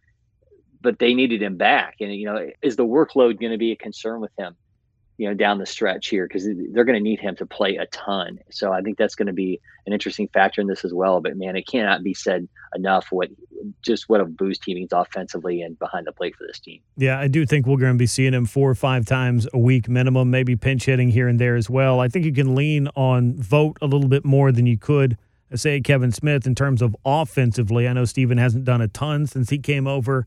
[0.80, 3.76] But they needed him back, and you know, is the workload going to be a
[3.76, 4.56] concern with him?
[5.18, 7.86] You know, down the stretch here because they're going to need him to play a
[7.86, 8.38] ton.
[8.50, 11.20] So I think that's going to be an interesting factor in this as well.
[11.20, 13.30] But man, it cannot be said enough what
[13.82, 16.80] just what a boost he means offensively and behind the plate for this team.
[16.96, 19.58] Yeah, I do think we're going to be seeing him four or five times a
[19.58, 22.00] week minimum, maybe pinch hitting here and there as well.
[22.00, 25.16] I think you can lean on Vogt a little bit more than you could,
[25.54, 27.88] say, Kevin Smith in terms of offensively.
[27.88, 30.26] I know Stephen hasn't done a ton since he came over.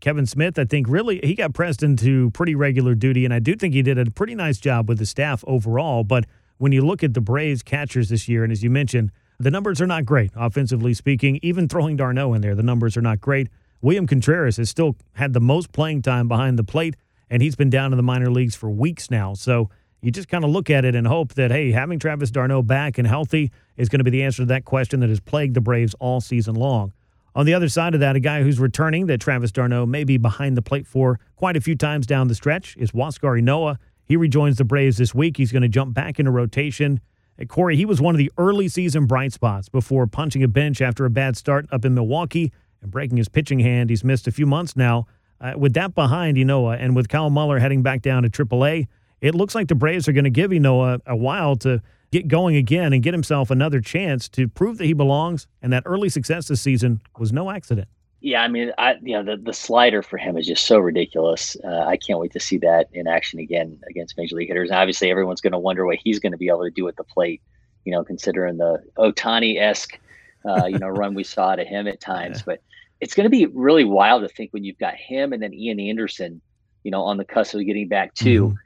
[0.00, 3.54] Kevin Smith, I think, really he got pressed into pretty regular duty, and I do
[3.54, 6.04] think he did a pretty nice job with the staff overall.
[6.04, 6.24] But
[6.58, 9.80] when you look at the Braves catchers this year, and as you mentioned, the numbers
[9.80, 11.38] are not great offensively speaking.
[11.42, 13.48] Even throwing d'Arnaud in there, the numbers are not great.
[13.82, 16.96] William Contreras has still had the most playing time behind the plate,
[17.28, 19.34] and he's been down in the minor leagues for weeks now.
[19.34, 19.68] So
[20.00, 22.98] you just kind of look at it and hope that, hey, having Travis d'Arnaud back
[22.98, 25.60] and healthy is going to be the answer to that question that has plagued the
[25.60, 26.92] Braves all season long.
[27.36, 30.16] On the other side of that, a guy who's returning that Travis d'Arnaud may be
[30.16, 33.76] behind the plate for quite a few times down the stretch is Huascar Ynoa.
[34.06, 35.36] He rejoins the Braves this week.
[35.36, 36.98] He's going to jump back into rotation.
[37.38, 40.80] Uh, Corey, he was one of the early season bright spots before punching a bench
[40.80, 43.90] after a bad start up in Milwaukee and breaking his pitching hand.
[43.90, 45.06] He's missed a few months now.
[45.38, 48.88] Uh, with that behind Ynoa and with Kyle Muller heading back down to AAA,
[49.20, 52.56] it looks like the Braves are going to give Ynoa a while to get going
[52.56, 55.46] again and get himself another chance to prove that he belongs.
[55.62, 57.88] And that early success this season was no accident.
[58.20, 61.56] Yeah, I mean, I you know the, the slider for him is just so ridiculous.
[61.62, 64.70] Uh, I can't wait to see that in action again against major league hitters.
[64.70, 66.96] And obviously, everyone's going to wonder what he's going to be able to do at
[66.96, 67.42] the plate.
[67.84, 69.98] You know, considering the Ohtani esque
[70.46, 72.38] uh, you know, run we saw to him at times.
[72.38, 72.42] Yeah.
[72.46, 72.62] But
[73.00, 75.80] it's going to be really wild to think when you've got him and then Ian
[75.80, 76.40] Anderson,
[76.82, 78.48] you know, on the cusp of getting back too.
[78.48, 78.56] Mm-hmm.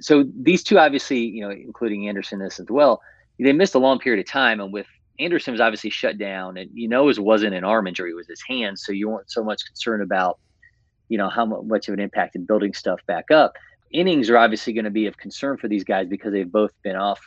[0.00, 3.00] So these two, obviously, you know, including Anderson this as well,
[3.38, 4.86] they missed a long period of time, and with
[5.18, 8.26] Anderson was obviously shut down, and you know it wasn't an arm injury; it was
[8.28, 8.78] his hand.
[8.78, 10.38] So you weren't so much concerned about,
[11.08, 13.54] you know, how much of an impact in building stuff back up.
[13.92, 16.96] Innings are obviously going to be of concern for these guys because they've both been
[16.96, 17.20] off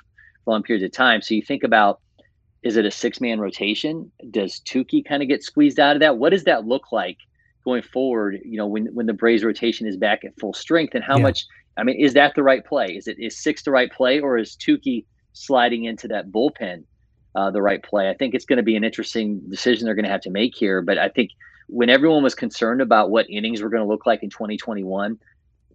[0.45, 1.21] long periods of time.
[1.21, 1.99] So you think about,
[2.61, 4.11] is it a six-man rotation?
[4.29, 6.17] Does Touki kind of get squeezed out of that?
[6.17, 7.17] What does that look like
[7.65, 8.39] going forward?
[8.45, 11.23] You know, when when the Braves rotation is back at full strength, and how yeah.
[11.23, 11.45] much?
[11.77, 12.87] I mean, is that the right play?
[12.87, 16.83] Is it is six the right play, or is Touki sliding into that bullpen?
[17.35, 18.09] uh, the right play.
[18.09, 20.55] I think it's going to be an interesting decision they're going to have to make
[20.55, 20.81] here.
[20.81, 21.31] But I think
[21.67, 25.17] when everyone was concerned about what innings were going to look like in 2021,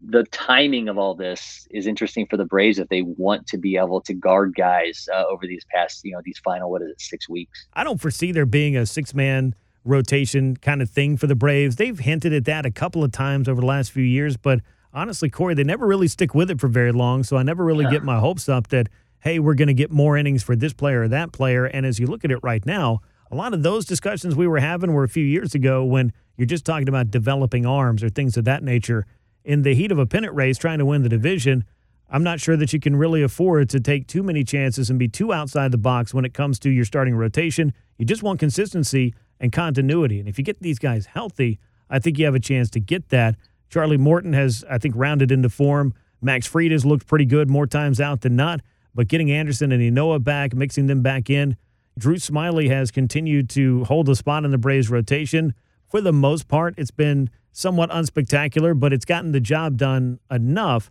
[0.03, 3.77] the timing of all this is interesting for the Braves if they want to be
[3.79, 7.01] able to guard guys uh, over these past, you know, these final what is it,
[7.01, 7.67] six weeks.
[7.73, 11.77] I don't foresee there being a six man rotation kind of thing for the Braves.
[11.77, 14.61] They've hinted at that a couple of times over the last few years, but
[14.97, 17.23] honestly, Corey, they never really stick with it for very long.
[17.23, 17.93] So I never really yeah.
[17.93, 18.89] get my hopes up that
[19.21, 21.65] hey, we're going to get more innings for this player or that player.
[21.65, 24.61] And as you look at it right now, a lot of those discussions we were
[24.61, 28.37] having were a few years ago when you're just talking about developing arms or things
[28.37, 29.05] of that nature.
[29.45, 31.65] In the heat of a pennant race trying to win the division,
[32.09, 35.09] I'm not sure that you can really afford to take too many chances and be
[35.09, 37.73] too outside the box when it comes to your starting rotation.
[37.99, 40.21] You just want consistency and continuity.
[40.21, 41.59] And if you get these guys healthy,
[41.91, 43.35] I think you have a chance to get that.
[43.69, 45.95] Charlie Morton has, I think, rounded into form.
[46.21, 48.61] Max Fried has looked pretty good more times out than not.
[48.95, 51.57] But getting Anderson and Ynoa back, mixing them back in,
[51.99, 55.55] Drew Smyly has continued to hold a spot in the Braves rotation.
[55.89, 60.91] For the most part, it's been somewhat unspectacular, but it's gotten the job done enough.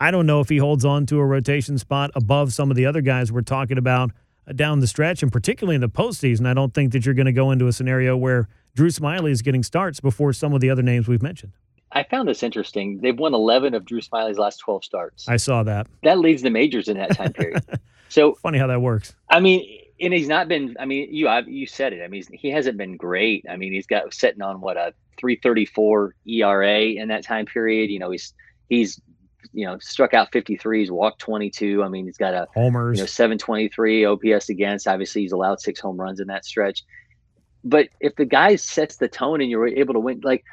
[0.00, 2.84] I don't know if he holds on to a rotation spot above some of the
[2.84, 4.10] other guys we're talking about
[4.46, 6.46] uh, down the stretch, and particularly in the postseason.
[6.46, 9.40] I don't think that you're going to go into a scenario where Drew Smyly is
[9.40, 11.52] getting starts before some of the other names we've mentioned.
[11.94, 12.98] I found this interesting.
[13.00, 15.28] They've won 11 of Drew Smyly's last 12 starts.
[15.28, 15.86] I saw that.
[16.02, 17.62] That leads the majors in that time period.
[18.08, 19.14] so funny how that works.
[19.30, 20.76] I mean, and he's not been.
[20.80, 22.02] I mean, you I've, you said it.
[22.02, 23.46] I mean, he hasn't been great.
[23.48, 24.92] I mean, he's got sitting on what a
[25.22, 27.90] 3.34 ERA in that time period.
[27.90, 28.34] You know, he's
[28.68, 29.00] he's
[29.52, 31.84] you know struck out 53s, walked 22.
[31.84, 32.98] I mean, he's got a homers.
[32.98, 34.88] You know, 723 OPS against.
[34.88, 36.82] Obviously, he's allowed six home runs in that stretch.
[37.62, 40.44] But if the guy sets the tone and you're able to win, like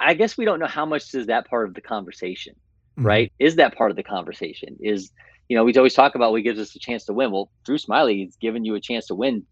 [0.00, 3.06] I guess we don't know how much is that part of the conversation, mm-hmm.
[3.06, 3.32] right?
[3.38, 4.76] Is that part of the conversation?
[4.80, 5.10] Is
[5.48, 7.30] you know we always talk about what gives us a chance to win.
[7.30, 9.44] Well, Drew Smyly has given you a chance to win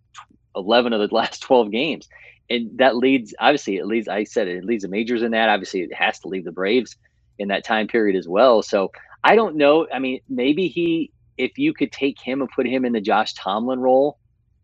[0.55, 2.09] eleven of the last twelve games,
[2.51, 4.09] and that leads obviously it leads.
[4.09, 5.49] I said it, it leads the majors in that.
[5.49, 6.97] Obviously, it has to leave the Braves
[7.39, 8.63] in that time period as well.
[8.63, 8.91] So
[9.25, 9.87] I don't know.
[9.93, 13.35] I mean, maybe he if you could take him and put him in the Josh
[13.35, 14.19] Tomlin role,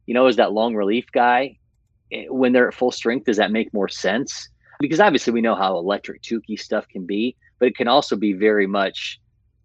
[0.07, 1.59] you know, as that long relief guy
[2.13, 4.49] eh, when they're at full strength, does that make more sense?
[4.83, 8.33] Because obviously we know how electric Touki stuff can be, but it can also be
[8.35, 9.21] very much.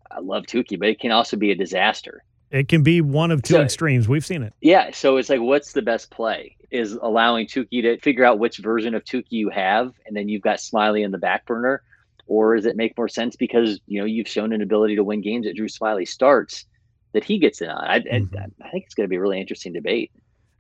[0.09, 2.24] I love Touki, but it can also be a disaster.
[2.49, 4.07] It can be one of two so, extremes.
[4.07, 4.53] We've seen it.
[4.61, 4.91] Yeah.
[4.93, 6.55] So it's like, what's the best play?
[6.72, 10.41] Is allowing Touki to figure out which version of Touki you have, and then you've
[10.41, 11.82] got Smyly in the back burner,
[12.26, 15.22] or does it make more sense because you know you've shown an ability to win
[15.22, 16.65] games that Drew Smyly starts
[17.13, 17.84] that he gets in on?
[17.84, 18.38] I, mm-hmm.
[18.38, 20.11] I, I think it's going to be a really interesting debate.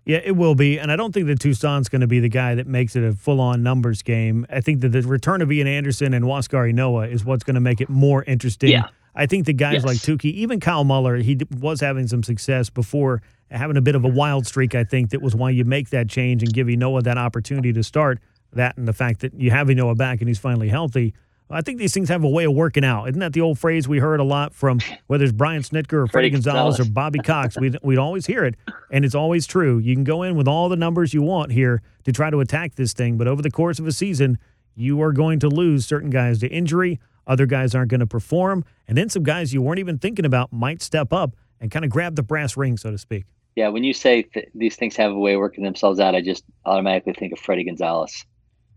[0.07, 0.79] Yeah, it will be.
[0.79, 3.11] And I don't think that Toussaint's going to be the guy that makes it a
[3.11, 4.45] full on numbers game.
[4.49, 7.61] I think that the return of Ian Anderson and Huascar Ynoa is what's going to
[7.61, 8.69] make it more interesting.
[8.69, 8.87] Yeah.
[9.13, 9.85] I think the guys yes.
[9.85, 14.05] like Touki, even Kyle Muller, he was having some success before having a bit of
[14.05, 14.75] a wild streak.
[14.75, 17.83] I think that was why you make that change and give Ynoa that opportunity to
[17.83, 18.19] start.
[18.53, 21.13] That and the fact that you have Ynoa back and he's finally healthy.
[21.49, 23.07] I think these things have a way of working out.
[23.07, 26.07] Isn't that the old phrase we heard a lot from whether it's Brian Snitker or
[26.07, 27.57] Freddie Gonzalez, or Bobby Cox?
[27.59, 28.55] We'd, we'd always hear it,
[28.91, 29.77] and it's always true.
[29.77, 32.75] You can go in with all the numbers you want here to try to attack
[32.75, 34.37] this thing, but over the course of a season,
[34.75, 36.99] you are going to lose certain guys to injury.
[37.25, 40.51] Other guys aren't going to perform, and then some guys you weren't even thinking about
[40.51, 43.25] might step up and kind of grab the brass ring, so to speak.
[43.55, 46.21] Yeah, when you say th- these things have a way of working themselves out, I
[46.21, 48.25] just automatically think of Freddie Gonzalez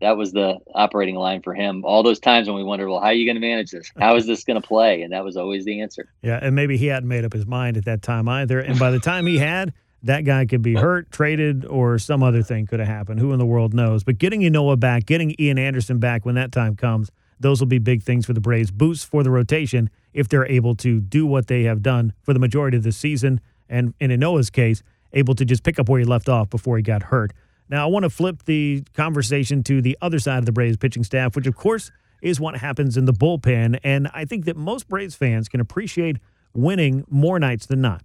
[0.00, 1.84] that was the operating line for him.
[1.84, 3.90] All those times when we wondered, well, how are you going to manage this?
[3.98, 5.02] How is this going to play?
[5.02, 6.12] And that was always the answer.
[6.22, 8.60] Yeah, and maybe he hadn't made up his mind at that time either.
[8.60, 9.72] And by the time he had,
[10.02, 13.20] that guy could be hurt, traded, or some other thing could have happened.
[13.20, 14.02] Who in the world knows?
[14.02, 17.78] But getting Ynoa back, getting Ian Anderson back when that time comes, those will be
[17.78, 18.70] big things for the Braves.
[18.70, 22.40] Boosts for the rotation if they're able to do what they have done for the
[22.40, 24.82] majority of the season and, in Ynoa's case,
[25.12, 27.32] able to just pick up where he left off before he got hurt.
[27.70, 31.04] Now, I want to flip the conversation to the other side of the Braves pitching
[31.04, 33.78] staff, which, of course, is what happens in the bullpen.
[33.84, 36.16] And I think that most Braves fans can appreciate
[36.52, 38.02] winning more nights than not.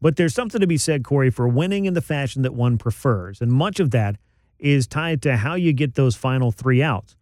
[0.00, 3.40] But there's something to be said, Corey, for winning in the fashion that one prefers.
[3.40, 4.16] And much of that
[4.58, 7.16] is tied to how you get those final three outs.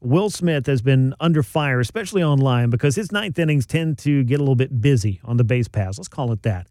[0.00, 4.36] Will Smith has been under fire, especially online, because his ninth innings tend to get
[4.36, 5.98] a little bit busy on the base paths.
[5.98, 6.68] Let's call it that.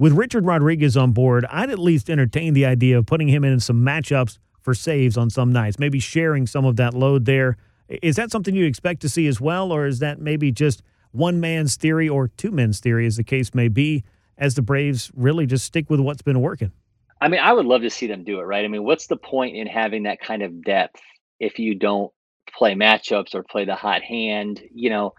[0.00, 3.60] With Richard Rodriguez on board, I'd at least entertain the idea of putting him in
[3.60, 7.58] some matchups for saves on some nights, maybe sharing some of that load there.
[7.86, 10.82] Is that something you expect to see as well, or is that maybe just
[11.12, 14.02] one man's theory or two men's theory, as the case may be,
[14.38, 16.72] as the Braves really just stick with what's been working?
[17.20, 18.64] I mean, I would love to see them do it, right?
[18.64, 21.02] I mean, what's the point in having that kind of depth
[21.40, 22.10] if you don't
[22.56, 24.62] play matchups or play the hot hand?
[24.72, 25.12] You know,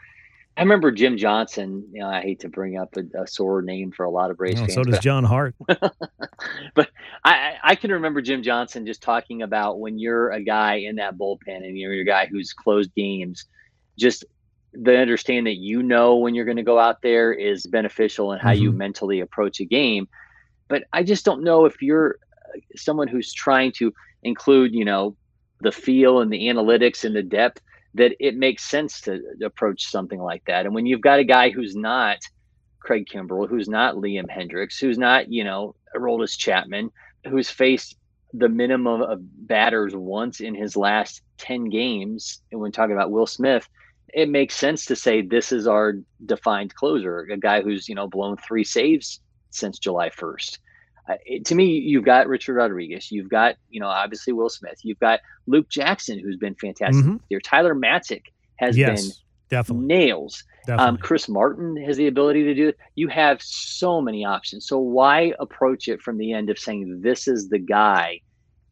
[0.57, 1.85] I remember Jim Johnson.
[1.91, 4.37] You know, I hate to bring up a, a sore name for a lot of
[4.37, 4.73] Braves oh, fans.
[4.73, 5.55] So does John Hart.
[5.67, 6.89] but
[7.23, 11.17] I, I can remember Jim Johnson just talking about when you're a guy in that
[11.17, 13.45] bullpen and you're a guy who's closed games,
[13.97, 14.25] just
[14.73, 18.41] the understand that you know when you're going to go out there is beneficial and
[18.41, 18.63] how mm-hmm.
[18.63, 20.07] you mentally approach a game.
[20.67, 22.17] But I just don't know if you're
[22.55, 23.93] uh, someone who's trying to
[24.23, 25.15] include, you know,
[25.61, 27.61] the feel and the analytics and the depth
[27.95, 30.65] that it makes sense to approach something like that.
[30.65, 32.17] And when you've got a guy who's not
[32.79, 36.89] Craig Kimbrel, who's not Liam Hendriks, who's not, you know, Aroldis Chapman,
[37.27, 37.97] who's faced
[38.33, 43.27] the minimum of batters once in his last 10 games, and when talking about Will
[43.27, 43.67] Smith,
[44.13, 48.07] it makes sense to say this is our defined closer, a guy who's, you know,
[48.07, 49.21] blown three saves
[49.51, 50.57] since July 1st.
[51.09, 54.79] Uh, it, to me, you've got Richard Rodriguez, you've got you know obviously Will Smith,
[54.83, 57.17] you've got Luke Jackson who's been fantastic mm-hmm.
[57.29, 57.39] here.
[57.39, 58.23] Tyler Matzek
[58.57, 59.11] has yes, been
[59.49, 60.43] definitely nails.
[60.43, 60.89] Um, definitely.
[60.89, 62.77] Um, Chris Martin has the ability to do it.
[62.95, 64.65] You have so many options.
[64.65, 68.21] So why approach it from the end of saying this is the guy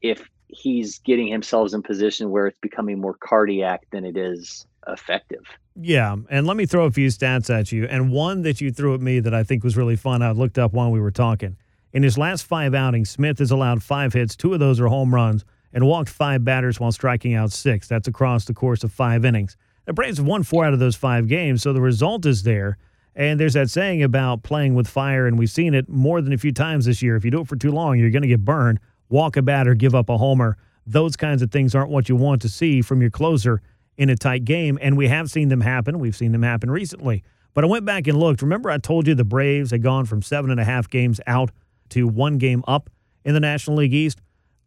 [0.01, 5.43] if he's getting himself in position where it's becoming more cardiac than it is effective?
[5.81, 7.85] Yeah, and let me throw a few stats at you.
[7.85, 10.21] And one that you threw at me that I think was really fun.
[10.21, 11.57] I looked up while we were talking.
[11.91, 15.13] In his last five outings, Smith has allowed five hits, two of those are home
[15.13, 17.87] runs, and walked five batters while striking out six.
[17.87, 19.57] That's across the course of five innings.
[19.85, 22.77] The Braves have won four out of those five games, so the result is there.
[23.15, 26.37] And there's that saying about playing with fire, and we've seen it more than a
[26.37, 27.15] few times this year.
[27.15, 28.79] If you do it for too long, you're going to get burned.
[29.09, 30.57] Walk a batter, give up a homer.
[30.85, 33.61] Those kinds of things aren't what you want to see from your closer
[33.97, 34.77] in a tight game.
[34.81, 35.99] And we have seen them happen.
[35.99, 37.23] We've seen them happen recently.
[37.53, 38.41] But I went back and looked.
[38.41, 41.49] Remember, I told you the Braves had gone from seven and a half games out
[41.89, 42.89] to one game up
[43.23, 44.19] in the National League East.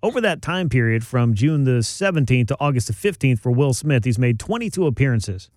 [0.03, 4.05] Over that time period from June the 17th to August the 15th for Will Smith,
[4.05, 5.49] he's made 22 appearances.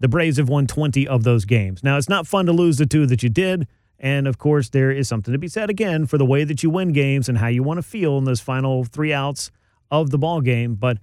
[0.00, 1.82] The Braves have won 20 of those games.
[1.82, 3.66] Now, it's not fun to lose the two that you did.
[3.98, 6.70] And of course, there is something to be said again for the way that you
[6.70, 9.50] win games and how you want to feel in those final three outs
[9.90, 10.74] of the ball game.
[10.74, 10.98] But,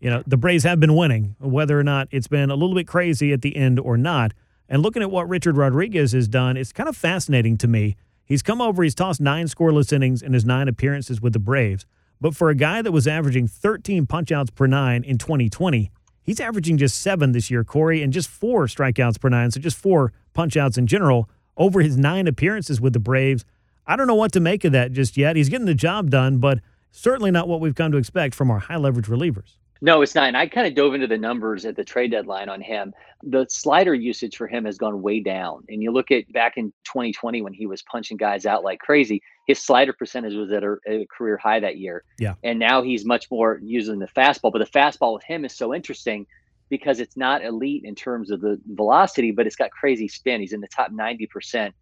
[0.00, 2.86] you know, the Braves have been winning, whether or not it's been a little bit
[2.86, 4.32] crazy at the end or not.
[4.68, 8.42] And looking at what Richard Rodriguez has done, it's kind of fascinating to me He's
[8.42, 11.86] come over, he's tossed nine scoreless innings in his nine appearances with the Braves.
[12.20, 15.90] But for a guy that was averaging 13 punchouts per nine in 2020,
[16.22, 19.50] he's averaging just seven this year, Corey, and just four strikeouts per nine.
[19.50, 23.44] So just four punchouts in general over his nine appearances with the Braves.
[23.86, 25.36] I don't know what to make of that just yet.
[25.36, 26.60] He's getting the job done, but
[26.90, 29.56] certainly not what we've come to expect from our high leverage relievers.
[29.80, 30.28] No, it's not.
[30.28, 32.94] And I kind of dove into the numbers at the trade deadline on him.
[33.22, 35.64] The slider usage for him has gone way down.
[35.68, 39.22] And you look at back in 2020 when he was punching guys out like crazy,
[39.46, 42.04] his slider percentage was at a, a career high that year.
[42.18, 42.34] Yeah.
[42.42, 44.52] And now he's much more using the fastball.
[44.52, 46.26] But the fastball with him is so interesting
[46.70, 50.40] because it's not elite in terms of the velocity, but it's got crazy spin.
[50.40, 51.72] He's in the top 90%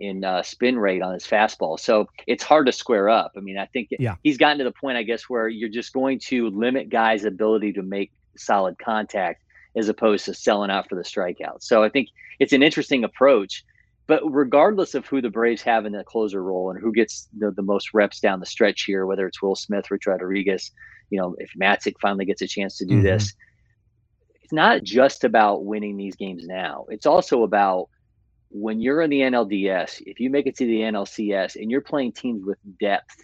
[0.00, 1.78] in uh, spin rate on his fastball.
[1.78, 3.32] So it's hard to square up.
[3.36, 4.16] I mean, I think yeah.
[4.22, 7.74] he's gotten to the point, I guess, where you're just going to limit guys' ability
[7.74, 9.42] to make solid contact
[9.76, 11.62] as opposed to selling out for the strikeout.
[11.62, 13.64] So I think it's an interesting approach.
[14.06, 17.52] But regardless of who the Braves have in the closer role and who gets the,
[17.52, 20.72] the most reps down the stretch here, whether it's Will Smith, Rich Rodriguez,
[21.10, 23.04] you know, if Matzek finally gets a chance to do mm-hmm.
[23.04, 23.34] this,
[24.42, 26.86] it's not just about winning these games now.
[26.88, 27.88] It's also about
[28.50, 32.12] when you're in the NLDS, if you make it to the NLCS and you're playing
[32.12, 33.16] teams with depth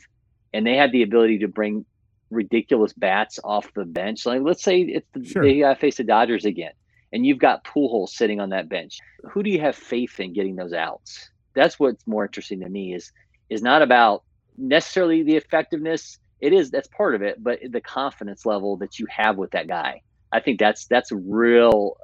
[0.53, 1.85] and they have the ability to bring
[2.31, 5.43] ridiculous bats off the bench, like let's say it's the, sure.
[5.45, 6.73] they uh, face the Dodgers again
[7.13, 8.99] and you've got Pujols sitting on that bench,
[9.31, 11.31] who do you have faith in getting those outs?
[11.55, 13.13] That's what's more interesting to me is
[13.49, 14.25] is not about
[14.59, 16.19] necessarily the effectiveness.
[16.41, 19.69] It is that's part of it, but the confidence level that you have with that
[19.69, 20.03] guy.
[20.33, 21.97] I think that's that's real,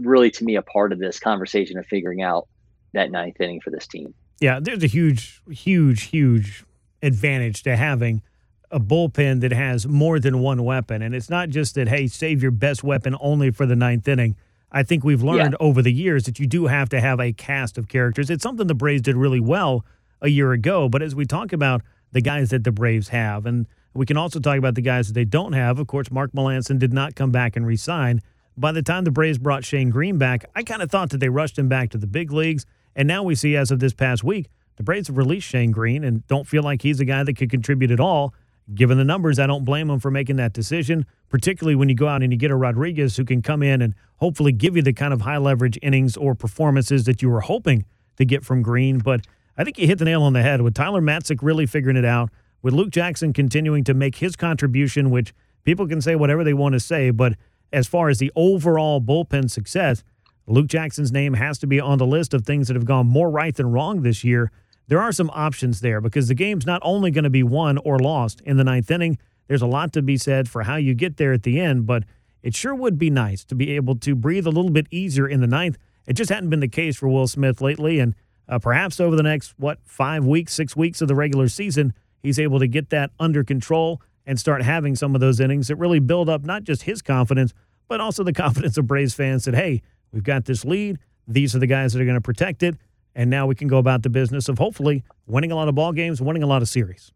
[0.00, 2.48] really to me a part of this conversation of figuring out
[2.94, 4.14] that ninth inning for this team.
[4.40, 6.64] Yeah, there's a huge, huge, huge
[7.02, 8.22] advantage to having
[8.70, 11.02] a bullpen that has more than one weapon.
[11.02, 14.36] And it's not just that, hey, save your best weapon only for the ninth inning.
[14.70, 15.66] I think we've learned yeah.
[15.66, 18.30] over the years that you do have to have a cast of characters.
[18.30, 19.84] It's something the Braves did really well
[20.22, 20.88] a year ago.
[20.88, 24.40] But as we talk about the guys that the Braves have, and we can also
[24.40, 25.78] talk about the guys that they don't have.
[25.78, 28.22] Of course, Mark Melancon did not come back and resign.
[28.56, 31.28] By the time the Braves brought Shane Green back, I kind of thought that they
[31.28, 32.66] rushed him back to the big leagues.
[32.94, 36.04] And now we see, as of this past week, the Braves have released Shane Green
[36.04, 38.34] and don't feel like he's a guy that could contribute at all.
[38.74, 42.08] Given the numbers, I don't blame him for making that decision, particularly when you go
[42.08, 44.92] out and you get a Rodriguez who can come in and hopefully give you the
[44.92, 47.84] kind of high leverage innings or performances that you were hoping
[48.16, 48.98] to get from Green.
[48.98, 49.26] But
[49.56, 52.04] I think you hit the nail on the head with Tyler Matzek really figuring it
[52.04, 52.30] out,
[52.62, 55.34] with Luke Jackson continuing to make his contribution, which
[55.64, 57.34] people can say whatever they want to say, but
[57.72, 60.04] as far as the overall bullpen success,
[60.46, 63.30] Luke Jackson's name has to be on the list of things that have gone more
[63.30, 64.50] right than wrong this year
[64.88, 67.98] there are some options there because the game's not only going to be won or
[67.98, 69.16] lost in the ninth inning.
[69.48, 72.04] There's a lot to be said for how you get there at the end, but
[72.42, 75.40] it sure would be nice to be able to breathe a little bit easier in
[75.40, 75.78] the ninth.
[76.06, 78.14] It just hadn't been the case for Will Smith lately, and
[78.48, 82.38] uh, perhaps over the next what five weeks, six weeks of the regular season, he's
[82.38, 86.00] able to get that under control and start having some of those innings that really
[86.00, 87.54] build up not just his confidence,
[87.88, 90.98] but also the confidence of Braves fans that hey, we've got this lead.
[91.28, 92.76] These are the guys that are going to protect it
[93.14, 95.92] and now we can go about the business of hopefully winning a lot of ball
[95.92, 97.12] games, winning a lot of series.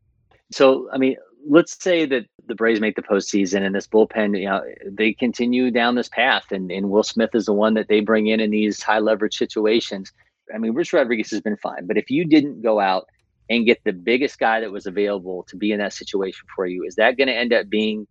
[0.53, 1.17] So, I mean,
[1.49, 5.71] let's say that the Braves make the postseason and this bullpen, you know, they continue
[5.71, 8.51] down this path, and, and Will Smith is the one that they bring in in
[8.51, 10.13] these high leverage situations.
[10.55, 13.09] I mean, Rich Rodriguez has been fine, but if you didn't go out
[13.49, 16.85] and get the biggest guy that was available to be in that situation for you,
[16.85, 18.07] is that going to end up being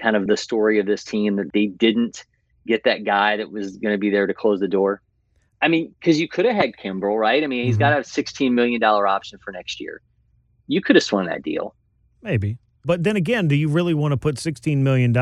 [0.00, 2.24] kind of the story of this team that they didn't
[2.66, 5.02] get that guy that was going to be there to close the door?
[5.60, 7.42] I mean, because you could have had Kimbrel, right?
[7.42, 7.80] I mean, he's mm-hmm.
[7.80, 10.00] got a $16 million option for next year.
[10.68, 11.74] You could have swung that deal.
[12.22, 12.58] Maybe.
[12.84, 15.14] But then again, do you really want to put $16 million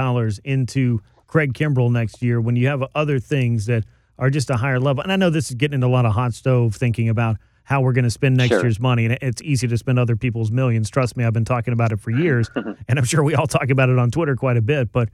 [0.44, 3.84] into Craig Kimbrel next year when you have other things that
[4.18, 5.02] are just a higher level?
[5.02, 7.36] And I know this is getting into a lot of hot stove thinking about
[7.66, 8.62] how we're going to spend next sure.
[8.62, 9.04] year's money.
[9.04, 10.88] And it's easy to spend other people's millions.
[10.88, 12.50] Trust me, I've been talking about it for years.
[12.54, 14.90] and I'm sure we all talk about it on Twitter quite a bit.
[14.90, 15.10] But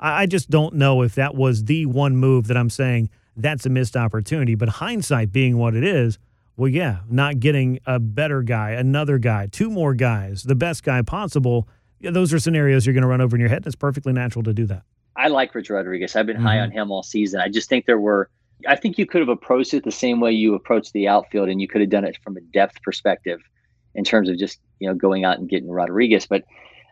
[0.00, 3.68] I just don't know if that was the one move that I'm saying– that's a
[3.68, 4.54] missed opportunity.
[4.54, 6.18] But hindsight being what it is,
[6.56, 11.02] well, yeah, not getting a better guy, another guy, two more guys, the best guy
[11.02, 11.68] possible.
[12.00, 13.58] Yeah, those are scenarios you're going to run over in your head.
[13.58, 14.82] And it's perfectly natural to do that.
[15.14, 16.16] I like Rich Rodriguez.
[16.16, 16.46] I've been mm-hmm.
[16.46, 17.40] high on him all season.
[17.40, 18.28] I just think there were,
[18.66, 21.60] I think you could have approached it the same way you approached the outfield, and
[21.60, 23.40] you could have done it from a depth perspective
[23.94, 26.26] in terms of just, you know, going out and getting Rodriguez.
[26.26, 26.44] But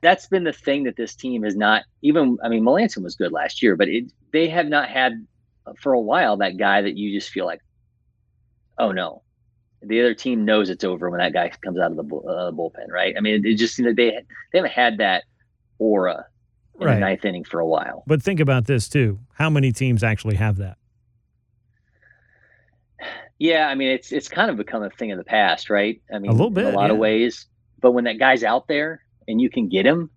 [0.02, 3.32] that's been the thing that this team has not even, I mean, Melancon was good
[3.32, 5.26] last year, but it, they have not had
[5.80, 7.60] for a while that guy that you just feel like,
[8.78, 9.22] oh no,
[9.82, 12.88] the other team knows it's over when that guy comes out of the uh, bullpen,
[12.90, 13.14] right?
[13.16, 14.10] I mean, it just you know, they
[14.52, 15.24] they haven't had that
[15.78, 16.26] aura
[16.80, 16.94] in right.
[16.94, 18.04] the ninth inning for a while.
[18.06, 20.76] But think about this too: how many teams actually have that?
[23.38, 26.00] Yeah, I mean, it's it's kind of become a thing of the past, right?
[26.12, 26.92] I mean, a little bit, in a lot yeah.
[26.92, 27.46] of ways.
[27.80, 30.10] But when that guy's out there and you can get him,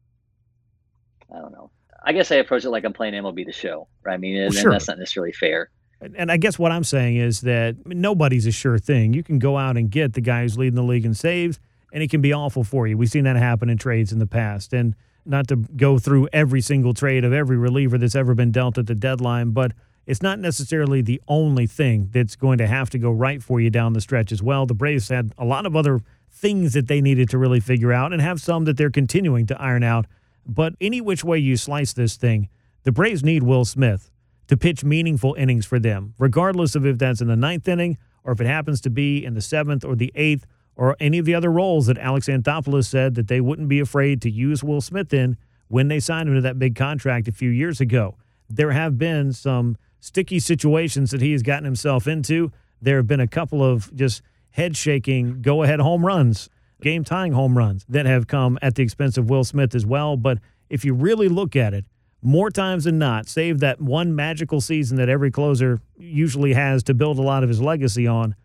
[1.34, 1.72] I don't know.
[2.04, 4.14] I guess I approach it like I'm playing MLB the show, right?
[4.14, 4.72] I mean, and, well, sure.
[4.72, 5.70] that's not necessarily fair.
[6.16, 9.14] And I guess what I'm saying is that nobody's a sure thing.
[9.14, 11.60] You can go out and get the guy who's leading the league in saves,
[11.92, 12.98] and it can be awful for you.
[12.98, 14.74] We've seen that happen in trades in the past.
[14.74, 14.96] And
[15.26, 18.88] not to go through every single trade of every reliever that's ever been dealt at
[18.88, 19.74] the deadline, but
[20.08, 23.70] it's not necessarily the only thing that's going to have to go right for you
[23.70, 24.66] down the stretch as well.
[24.66, 26.00] The Braves had a lot of other
[26.32, 29.62] things that they needed to really figure out and have some that they're continuing to
[29.62, 30.08] iron out
[30.48, 32.48] but any which way you slice this thing,
[32.84, 34.10] the Braves need Will Smith
[34.48, 38.32] to pitch meaningful innings for them, regardless of if that's in the ninth inning or
[38.32, 40.46] if it happens to be in the seventh or the eighth
[40.78, 44.22] or any of the other roles that Alex Anthopoulos said that they wouldn't be afraid
[44.22, 45.36] to use Will Smith in
[45.68, 48.16] when they signed him to that big contract a few years ago.
[48.50, 52.52] There have been some sticky situations that he has gotten himself into.
[52.82, 54.22] There have been a couple of just
[54.52, 56.50] head shaking go ahead home runs
[56.82, 60.18] game tying home runs that have come at the expense of Will Smith as well.
[60.18, 60.40] But
[60.70, 61.86] if you really look at it,
[62.22, 66.94] more times than not, save that one magical season that every closer usually has to
[66.94, 68.36] build a lot of his legacy on,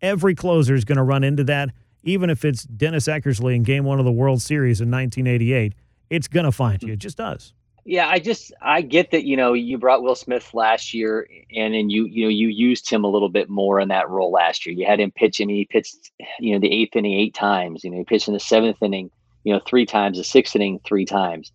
[0.00, 1.70] every closer is going to run into that.
[2.02, 5.74] Even if it's Dennis Eckersley in game one of the World Series in 1988,
[6.08, 6.92] it's going to find you.
[6.92, 7.52] It just does.
[7.88, 11.72] Yeah, I just I get that you know you brought Will Smith last year, and
[11.72, 14.66] and you you know you used him a little bit more in that role last
[14.66, 14.74] year.
[14.74, 16.10] You had him pitch, and he pitched
[16.40, 17.84] you know the eighth inning eight times.
[17.84, 19.12] You know he pitched in the seventh inning,
[19.44, 21.52] you know three times, the sixth inning three times.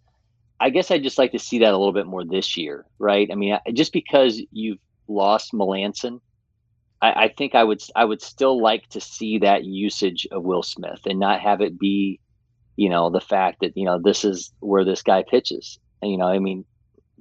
[0.57, 3.27] I guess I'd just like to see that a little bit more this year, right?
[3.29, 4.79] I mean, just because you've
[5.09, 6.21] lost Melancon,
[7.01, 10.63] I, I think I would I would still like to see that usage of Will
[10.63, 12.21] Smith and not have it be,
[12.77, 15.77] you know, the fact that you know this is where this guy pitches.
[16.03, 16.65] You know, I mean,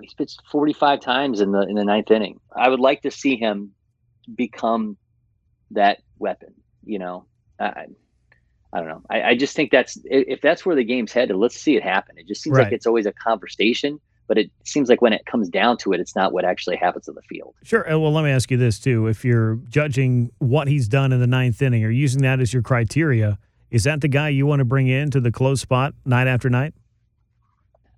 [0.01, 2.41] he's pitched 45 times in the in the ninth inning.
[2.57, 3.72] I would like to see him
[4.35, 4.97] become
[5.72, 6.55] that weapon.
[6.85, 7.26] You know,
[7.59, 7.87] I,
[8.72, 9.03] I don't know.
[9.11, 11.37] I, I just think that's if that's where the game's headed.
[11.37, 12.16] Let's see it happen.
[12.18, 12.64] It just seems Right.
[12.64, 16.01] like it's always a conversation, but it seems like when it comes down to it,
[16.01, 17.55] it's not what actually happens in the field.
[17.64, 17.85] Sure.
[17.87, 21.26] Well, let me ask you this too: If you're judging what he's done in the
[21.26, 23.39] ninth inning, or using that as your criteria,
[23.70, 26.49] is that the guy you want to bring in to the close spot night after
[26.49, 26.72] night?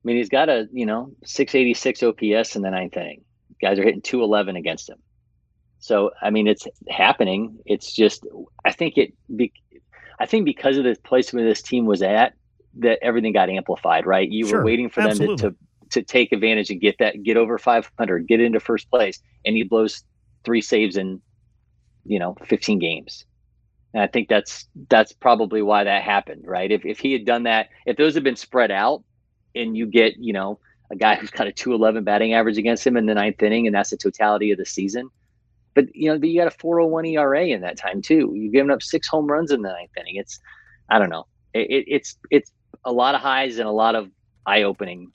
[0.03, 3.25] I mean, he's got a you know 686 OPS in the ninth inning.
[3.61, 4.99] Guys are hitting 211 against him.
[5.79, 7.59] So I mean, it's happening.
[7.67, 8.27] It's just
[8.65, 9.15] I think it.
[9.35, 9.53] Be,
[10.21, 12.35] I think because of the place where this team was at,
[12.79, 14.07] that everything got amplified.
[14.07, 14.29] Right?
[14.29, 15.57] You Sure, were waiting for them to, to
[15.91, 19.63] to take advantage and get that get over 500, get into first place, and he
[19.63, 20.03] blows
[20.45, 21.21] three saves in
[22.05, 23.25] you know 15 games.
[23.95, 26.71] And I think that's that's probably why that happened, right?
[26.71, 29.05] If if he had done that, if those had been spread out,
[29.55, 30.59] and you get you know
[30.91, 33.75] a guy who's got a 211 batting average against him in the ninth inning, and
[33.75, 35.09] that's the totality of the season.
[35.75, 38.33] But you know, but you got a 401 ERA in that time too.
[38.35, 40.17] You've given up six home runs in the ninth inning.
[40.17, 40.39] It's
[40.89, 41.27] I don't know.
[41.55, 42.53] It, it, it's it's
[42.85, 44.11] a lot of highs and a lot of
[44.47, 45.11] eye opening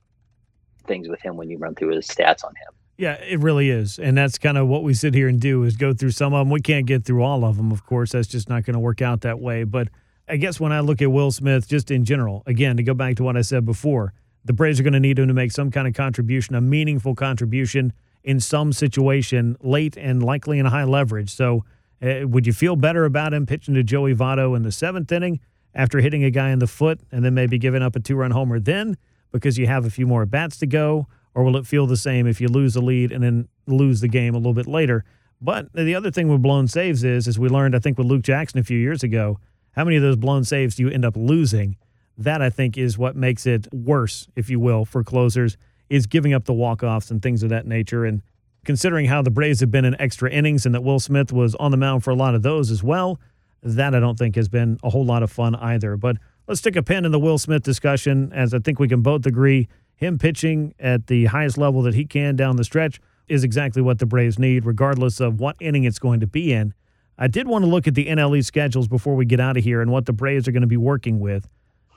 [0.87, 2.73] things with him when you run through his stats on him.
[2.97, 3.99] Yeah, it really is.
[3.99, 6.39] And that's kind of what we sit here and do is go through some of
[6.39, 6.49] them.
[6.49, 8.13] We can't get through all of them, of course.
[8.13, 9.63] That's just not going to work out that way.
[9.65, 9.89] But
[10.27, 13.17] I guess when I look at Will Smith, just in general, again, to go back
[13.17, 14.13] to what I said before,
[14.47, 17.15] the Braves are going to need him to make some kind of contribution, a meaningful
[17.15, 17.93] contribution
[18.23, 21.29] in some situation late and likely in high leverage.
[21.29, 21.63] So
[22.01, 25.39] uh, would you feel better about him pitching to Joey Votto in the seventh inning
[25.73, 28.31] after hitting a guy in the foot and then maybe giving up a two run
[28.31, 28.97] homer then
[29.31, 31.07] because you have a few more bats to go?
[31.33, 34.07] Or will it feel the same if you lose the lead and then lose the
[34.07, 35.05] game a little bit later?
[35.39, 38.23] But the other thing with blown saves is, as we learned, I think with Luke
[38.23, 39.39] Jackson a few years ago,
[39.73, 41.77] how many of those blown saves do you end up losing?
[42.17, 45.57] That I think is what makes it worse, if you will, for closers,
[45.89, 48.05] is giving up the walk-offs and things of that nature.
[48.05, 48.21] And
[48.65, 51.71] considering how the Braves have been in extra innings and that Will Smith was on
[51.71, 53.19] the mound for a lot of those as well,
[53.61, 55.95] that I don't think has been a whole lot of fun either.
[55.95, 59.01] But let's stick a pin in the Will Smith discussion, as I think we can
[59.01, 63.43] both agree him pitching at the highest level that he can down the stretch is
[63.43, 66.73] exactly what the Braves need, regardless of what inning it's going to be in.
[67.17, 69.81] I did want to look at the NLE schedules before we get out of here
[69.81, 71.49] and what the Braves are going to be working with.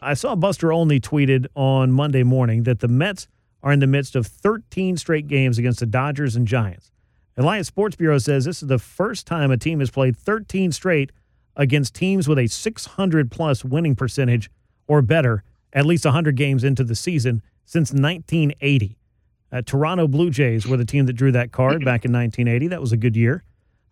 [0.03, 3.29] I saw Buster Olney tweeted on Monday morning that the Mets
[3.63, 6.91] are in the midst of 13 straight games against the Dodgers and Giants.
[7.37, 11.13] Elias Sports Bureau says this is the first time a team has played 13 straight
[11.55, 14.51] against teams with a 600 plus winning percentage
[14.87, 18.97] or better, at least 100 games into the season since 1980.
[19.53, 22.69] Uh, Toronto Blue Jays were the team that drew that card back in 1980.
[22.69, 23.43] That was a good year,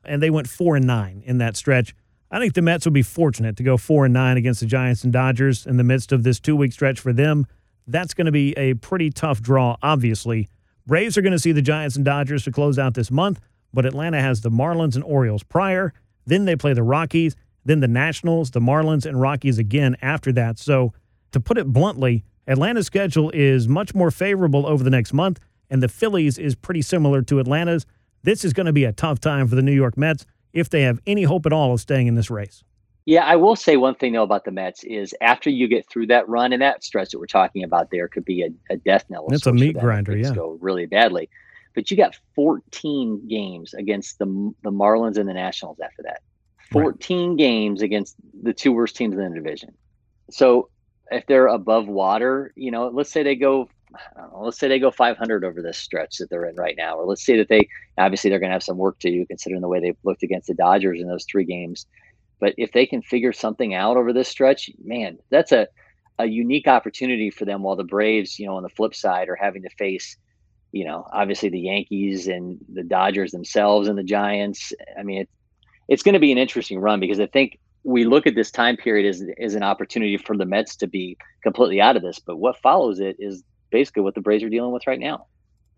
[0.05, 1.95] and they went four and nine in that stretch.
[2.31, 5.03] I think the Mets will be fortunate to go four and nine against the Giants
[5.03, 7.47] and Dodgers in the midst of this two week stretch for them.
[7.87, 10.49] That's going to be a pretty tough draw, obviously.
[10.87, 13.41] Braves are going to see the Giants and Dodgers to close out this month,
[13.73, 15.95] but Atlanta has the Marlins and Orioles prior.
[16.27, 20.59] Then they play the Rockies, then the Nationals, the Marlins, and Rockies again after that.
[20.59, 20.93] So,
[21.33, 25.83] to put it bluntly, Atlanta's schedule is much more favorable over the next month, and
[25.83, 27.85] the Phillies is pretty similar to Atlanta's.
[28.23, 30.83] This is going to be a tough time for the New York Mets if they
[30.83, 32.65] have any hope at all of staying in this race.
[33.05, 36.09] Yeah, I will say one thing though about the Mets is after you get through
[36.09, 39.07] that run and that stretch that we're talking about, there could be a, a death
[39.09, 39.29] knell.
[39.31, 40.35] It's a meat grinder, yeah.
[40.35, 41.31] Go really badly,
[41.75, 44.27] but you got 14 games against the
[44.63, 46.21] the Marlins and the Nationals after that.
[46.75, 46.83] Right.
[46.83, 49.73] 14 games against the two worst teams in the division.
[50.31, 50.69] So
[51.11, 53.71] if they're above water, you know, let's say they go,
[54.17, 57.05] know, let's say they go 500 over this stretch that they're in right now, or
[57.07, 59.69] let's say that they obviously they're going to have some work to do considering the
[59.69, 61.87] way they've looked against the Dodgers in those three games.
[62.41, 65.69] But if they can figure something out over this stretch, man, that's a
[66.19, 67.63] a unique opportunity for them.
[67.63, 70.17] While the Braves, you know, on the flip side, are having to face,
[70.73, 74.73] you know, obviously the Yankees and the Dodgers themselves and the Giants.
[74.99, 75.33] I mean, it's
[75.89, 78.77] it's going to be an interesting run because I think we look at this time
[78.77, 82.19] period as as an opportunity for the Mets to be completely out of this.
[82.19, 85.27] But what follows it is basically what the Braves are dealing with right now.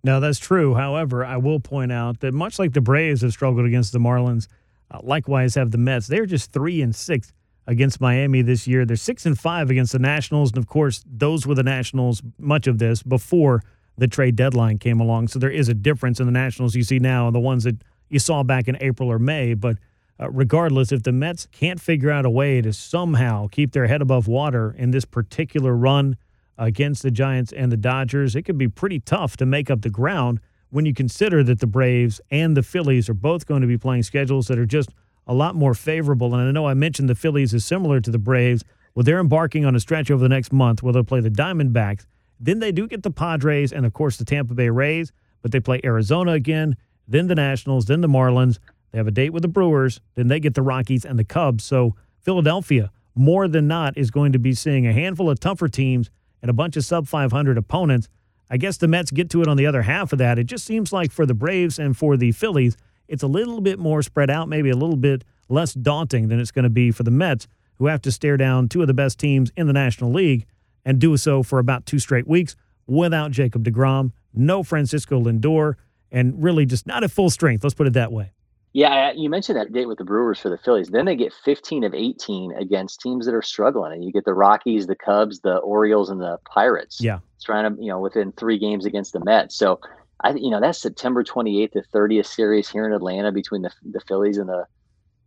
[0.02, 0.74] Now, that's true.
[0.74, 4.46] However, I will point out that much like the Braves have struggled against the Marlins,
[4.90, 6.06] uh, likewise have the Mets.
[6.06, 7.32] They're just three and six
[7.66, 8.84] against Miami this year.
[8.84, 12.22] They're six and five against the Nationals, and of course, those were the Nationals.
[12.38, 13.62] Much of this before
[13.98, 16.98] the trade deadline came along, so there is a difference in the Nationals you see
[16.98, 17.76] now and the ones that
[18.08, 19.52] you saw back in April or May.
[19.54, 19.76] But
[20.18, 24.00] uh, regardless, if the Mets can't figure out a way to somehow keep their head
[24.00, 26.16] above water in this particular run
[26.60, 29.90] against the Giants and the Dodgers, it could be pretty tough to make up the
[29.90, 33.78] ground when you consider that the Braves and the Phillies are both going to be
[33.78, 34.90] playing schedules that are just
[35.26, 36.34] a lot more favorable.
[36.34, 38.62] And I know I mentioned the Phillies is similar to the Braves.
[38.94, 42.04] Well, they're embarking on a stretch over the next month where they'll play the Diamondbacks.
[42.38, 45.60] Then they do get the Padres and, of course, the Tampa Bay Rays, but they
[45.60, 46.76] play Arizona again,
[47.08, 48.58] then the Nationals, then the Marlins.
[48.92, 51.64] They have a date with the Brewers, then they get the Rockies and the Cubs.
[51.64, 56.10] So Philadelphia, more than not, is going to be seeing a handful of tougher teams
[56.42, 58.08] and a bunch of sub 500 opponents.
[58.50, 60.38] I guess the Mets get to it on the other half of that.
[60.38, 62.76] It just seems like for the Braves and for the Phillies,
[63.08, 66.50] it's a little bit more spread out, maybe a little bit less daunting than it's
[66.50, 67.46] going to be for the Mets,
[67.78, 70.46] who have to stare down two of the best teams in the National League
[70.84, 75.74] and do so for about two straight weeks without Jacob DeGrom, no Francisco Lindor,
[76.10, 77.62] and really just not at full strength.
[77.62, 78.32] Let's put it that way.
[78.72, 80.88] Yeah, you mentioned that date with the Brewers for the Phillies.
[80.88, 84.34] Then they get 15 of 18 against teams that are struggling, and you get the
[84.34, 87.00] Rockies, the Cubs, the Orioles, and the Pirates.
[87.00, 89.56] Yeah, trying to you know within three games against the Mets.
[89.56, 89.80] So
[90.22, 94.00] I you know that's September 28th to 30th series here in Atlanta between the the
[94.06, 94.66] Phillies and the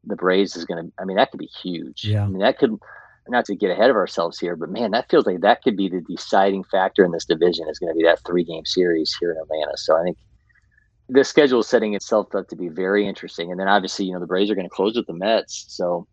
[0.06, 0.94] the Braves is going to.
[0.98, 2.06] I mean, that could be huge.
[2.06, 2.78] Yeah, I mean that could
[3.28, 5.90] not to get ahead of ourselves here, but man, that feels like that could be
[5.90, 7.68] the deciding factor in this division.
[7.70, 9.78] Is going to be that three game series here in Atlanta.
[9.78, 10.18] So I think
[11.10, 13.52] the schedule is setting itself up to be very interesting.
[13.52, 15.66] And then obviously, you know, the Braves are going to close with the Mets.
[15.68, 16.08] So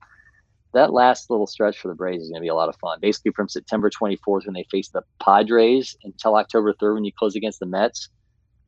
[0.72, 2.98] that last little stretch for the Braves is going to be a lot of fun.
[3.00, 7.34] Basically, from September 24th when they face the Padres until October 3rd when you close
[7.34, 8.08] against the Mets.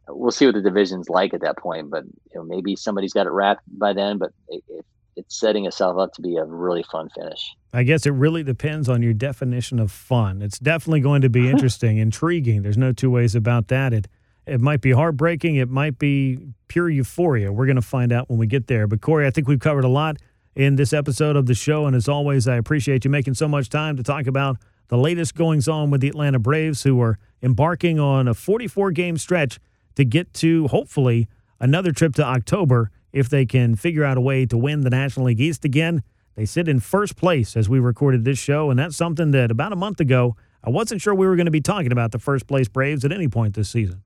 [0.08, 3.26] We'll see what the division's like at that point, but you know maybe somebody's got
[3.26, 4.18] it wrapped by then.
[4.18, 7.54] But it, it, it's setting itself up to be a really fun finish.
[7.72, 10.42] I guess it really depends on your definition of fun.
[10.42, 12.62] It's definitely going to be interesting, intriguing.
[12.62, 13.92] There's no two ways about that.
[13.92, 14.08] It
[14.46, 15.56] it might be heartbreaking.
[15.56, 16.38] It might be
[16.68, 17.52] pure euphoria.
[17.52, 18.86] We're going to find out when we get there.
[18.86, 20.16] But, Corey, I think we've covered a lot
[20.54, 21.86] in this episode of the show.
[21.86, 24.56] And as always, I appreciate you making so much time to talk about
[24.88, 29.16] the latest goings on with the Atlanta Braves, who are embarking on a 44 game
[29.16, 29.58] stretch
[29.94, 31.28] to get to hopefully
[31.60, 35.26] another trip to October if they can figure out a way to win the National
[35.26, 36.02] League East again.
[36.34, 38.70] They sit in first place as we recorded this show.
[38.70, 41.52] And that's something that about a month ago, I wasn't sure we were going to
[41.52, 44.02] be talking about the first place Braves at any point this season.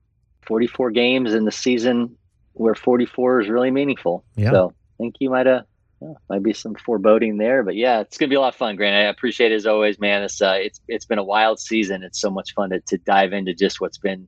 [0.47, 2.15] 44 games in the season
[2.53, 4.23] where 44 is really meaningful.
[4.35, 4.51] Yeah.
[4.51, 5.65] So I think you might have
[6.01, 8.75] yeah, might be some foreboding there, but yeah, it's gonna be a lot of fun,
[8.75, 8.95] Grant.
[8.95, 10.23] I appreciate it as always, man.
[10.23, 12.03] It's uh, it's it's been a wild season.
[12.03, 14.27] It's so much fun to, to dive into just what's been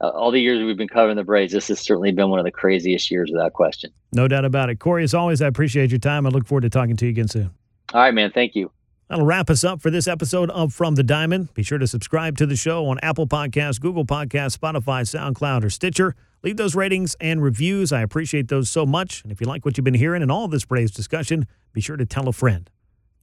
[0.00, 1.52] uh, all the years we've been covering the Braves.
[1.52, 3.90] This has certainly been one of the craziest years without question.
[4.12, 5.04] No doubt about it, Corey.
[5.04, 6.26] As always, I appreciate your time.
[6.26, 7.50] I look forward to talking to you again soon.
[7.92, 8.30] All right, man.
[8.32, 8.70] Thank you.
[9.08, 11.52] That'll wrap us up for this episode of From the Diamond.
[11.52, 15.68] Be sure to subscribe to the show on Apple Podcasts, Google Podcasts, Spotify, SoundCloud, or
[15.68, 16.16] Stitcher.
[16.42, 17.92] Leave those ratings and reviews.
[17.92, 19.22] I appreciate those so much.
[19.22, 21.98] And if you like what you've been hearing in all this Braves discussion, be sure
[21.98, 22.70] to tell a friend.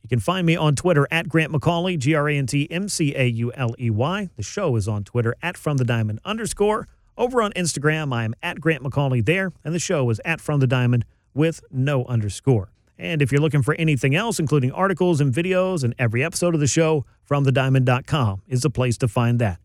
[0.04, 2.88] You can find me on Twitter at Grant McAuley, G R A N T M
[2.88, 4.30] C A U L E Y.
[4.36, 6.88] The show is on Twitter at From the Diamond underscore.
[7.18, 10.60] Over on Instagram, I am at Grant McAuley there, and the show is at From
[10.60, 12.71] the Diamond with no underscore.
[13.02, 16.60] And if you're looking for anything else, including articles and videos and every episode of
[16.60, 19.58] the show, FromTheDiamond.com is the place to find that.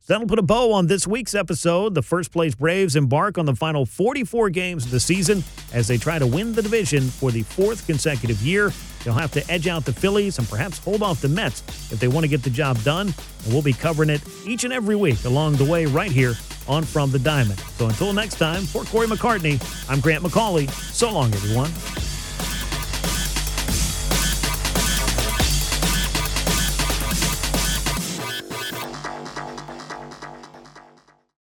[0.00, 1.94] So that'll put a bow on this week's episode.
[1.94, 5.96] The first place Braves embark on the final 44 games of the season as they
[5.96, 8.72] try to win the division for the fourth consecutive year.
[9.04, 11.62] They'll have to edge out the Phillies and perhaps hold off the Mets
[11.92, 13.14] if they want to get the job done.
[13.44, 16.34] And we'll be covering it each and every week along the way right here
[16.66, 17.60] on From the Diamond.
[17.60, 20.68] So until next time, for Corey McCartney, I'm Grant McAuley.
[20.70, 21.70] So long, everyone.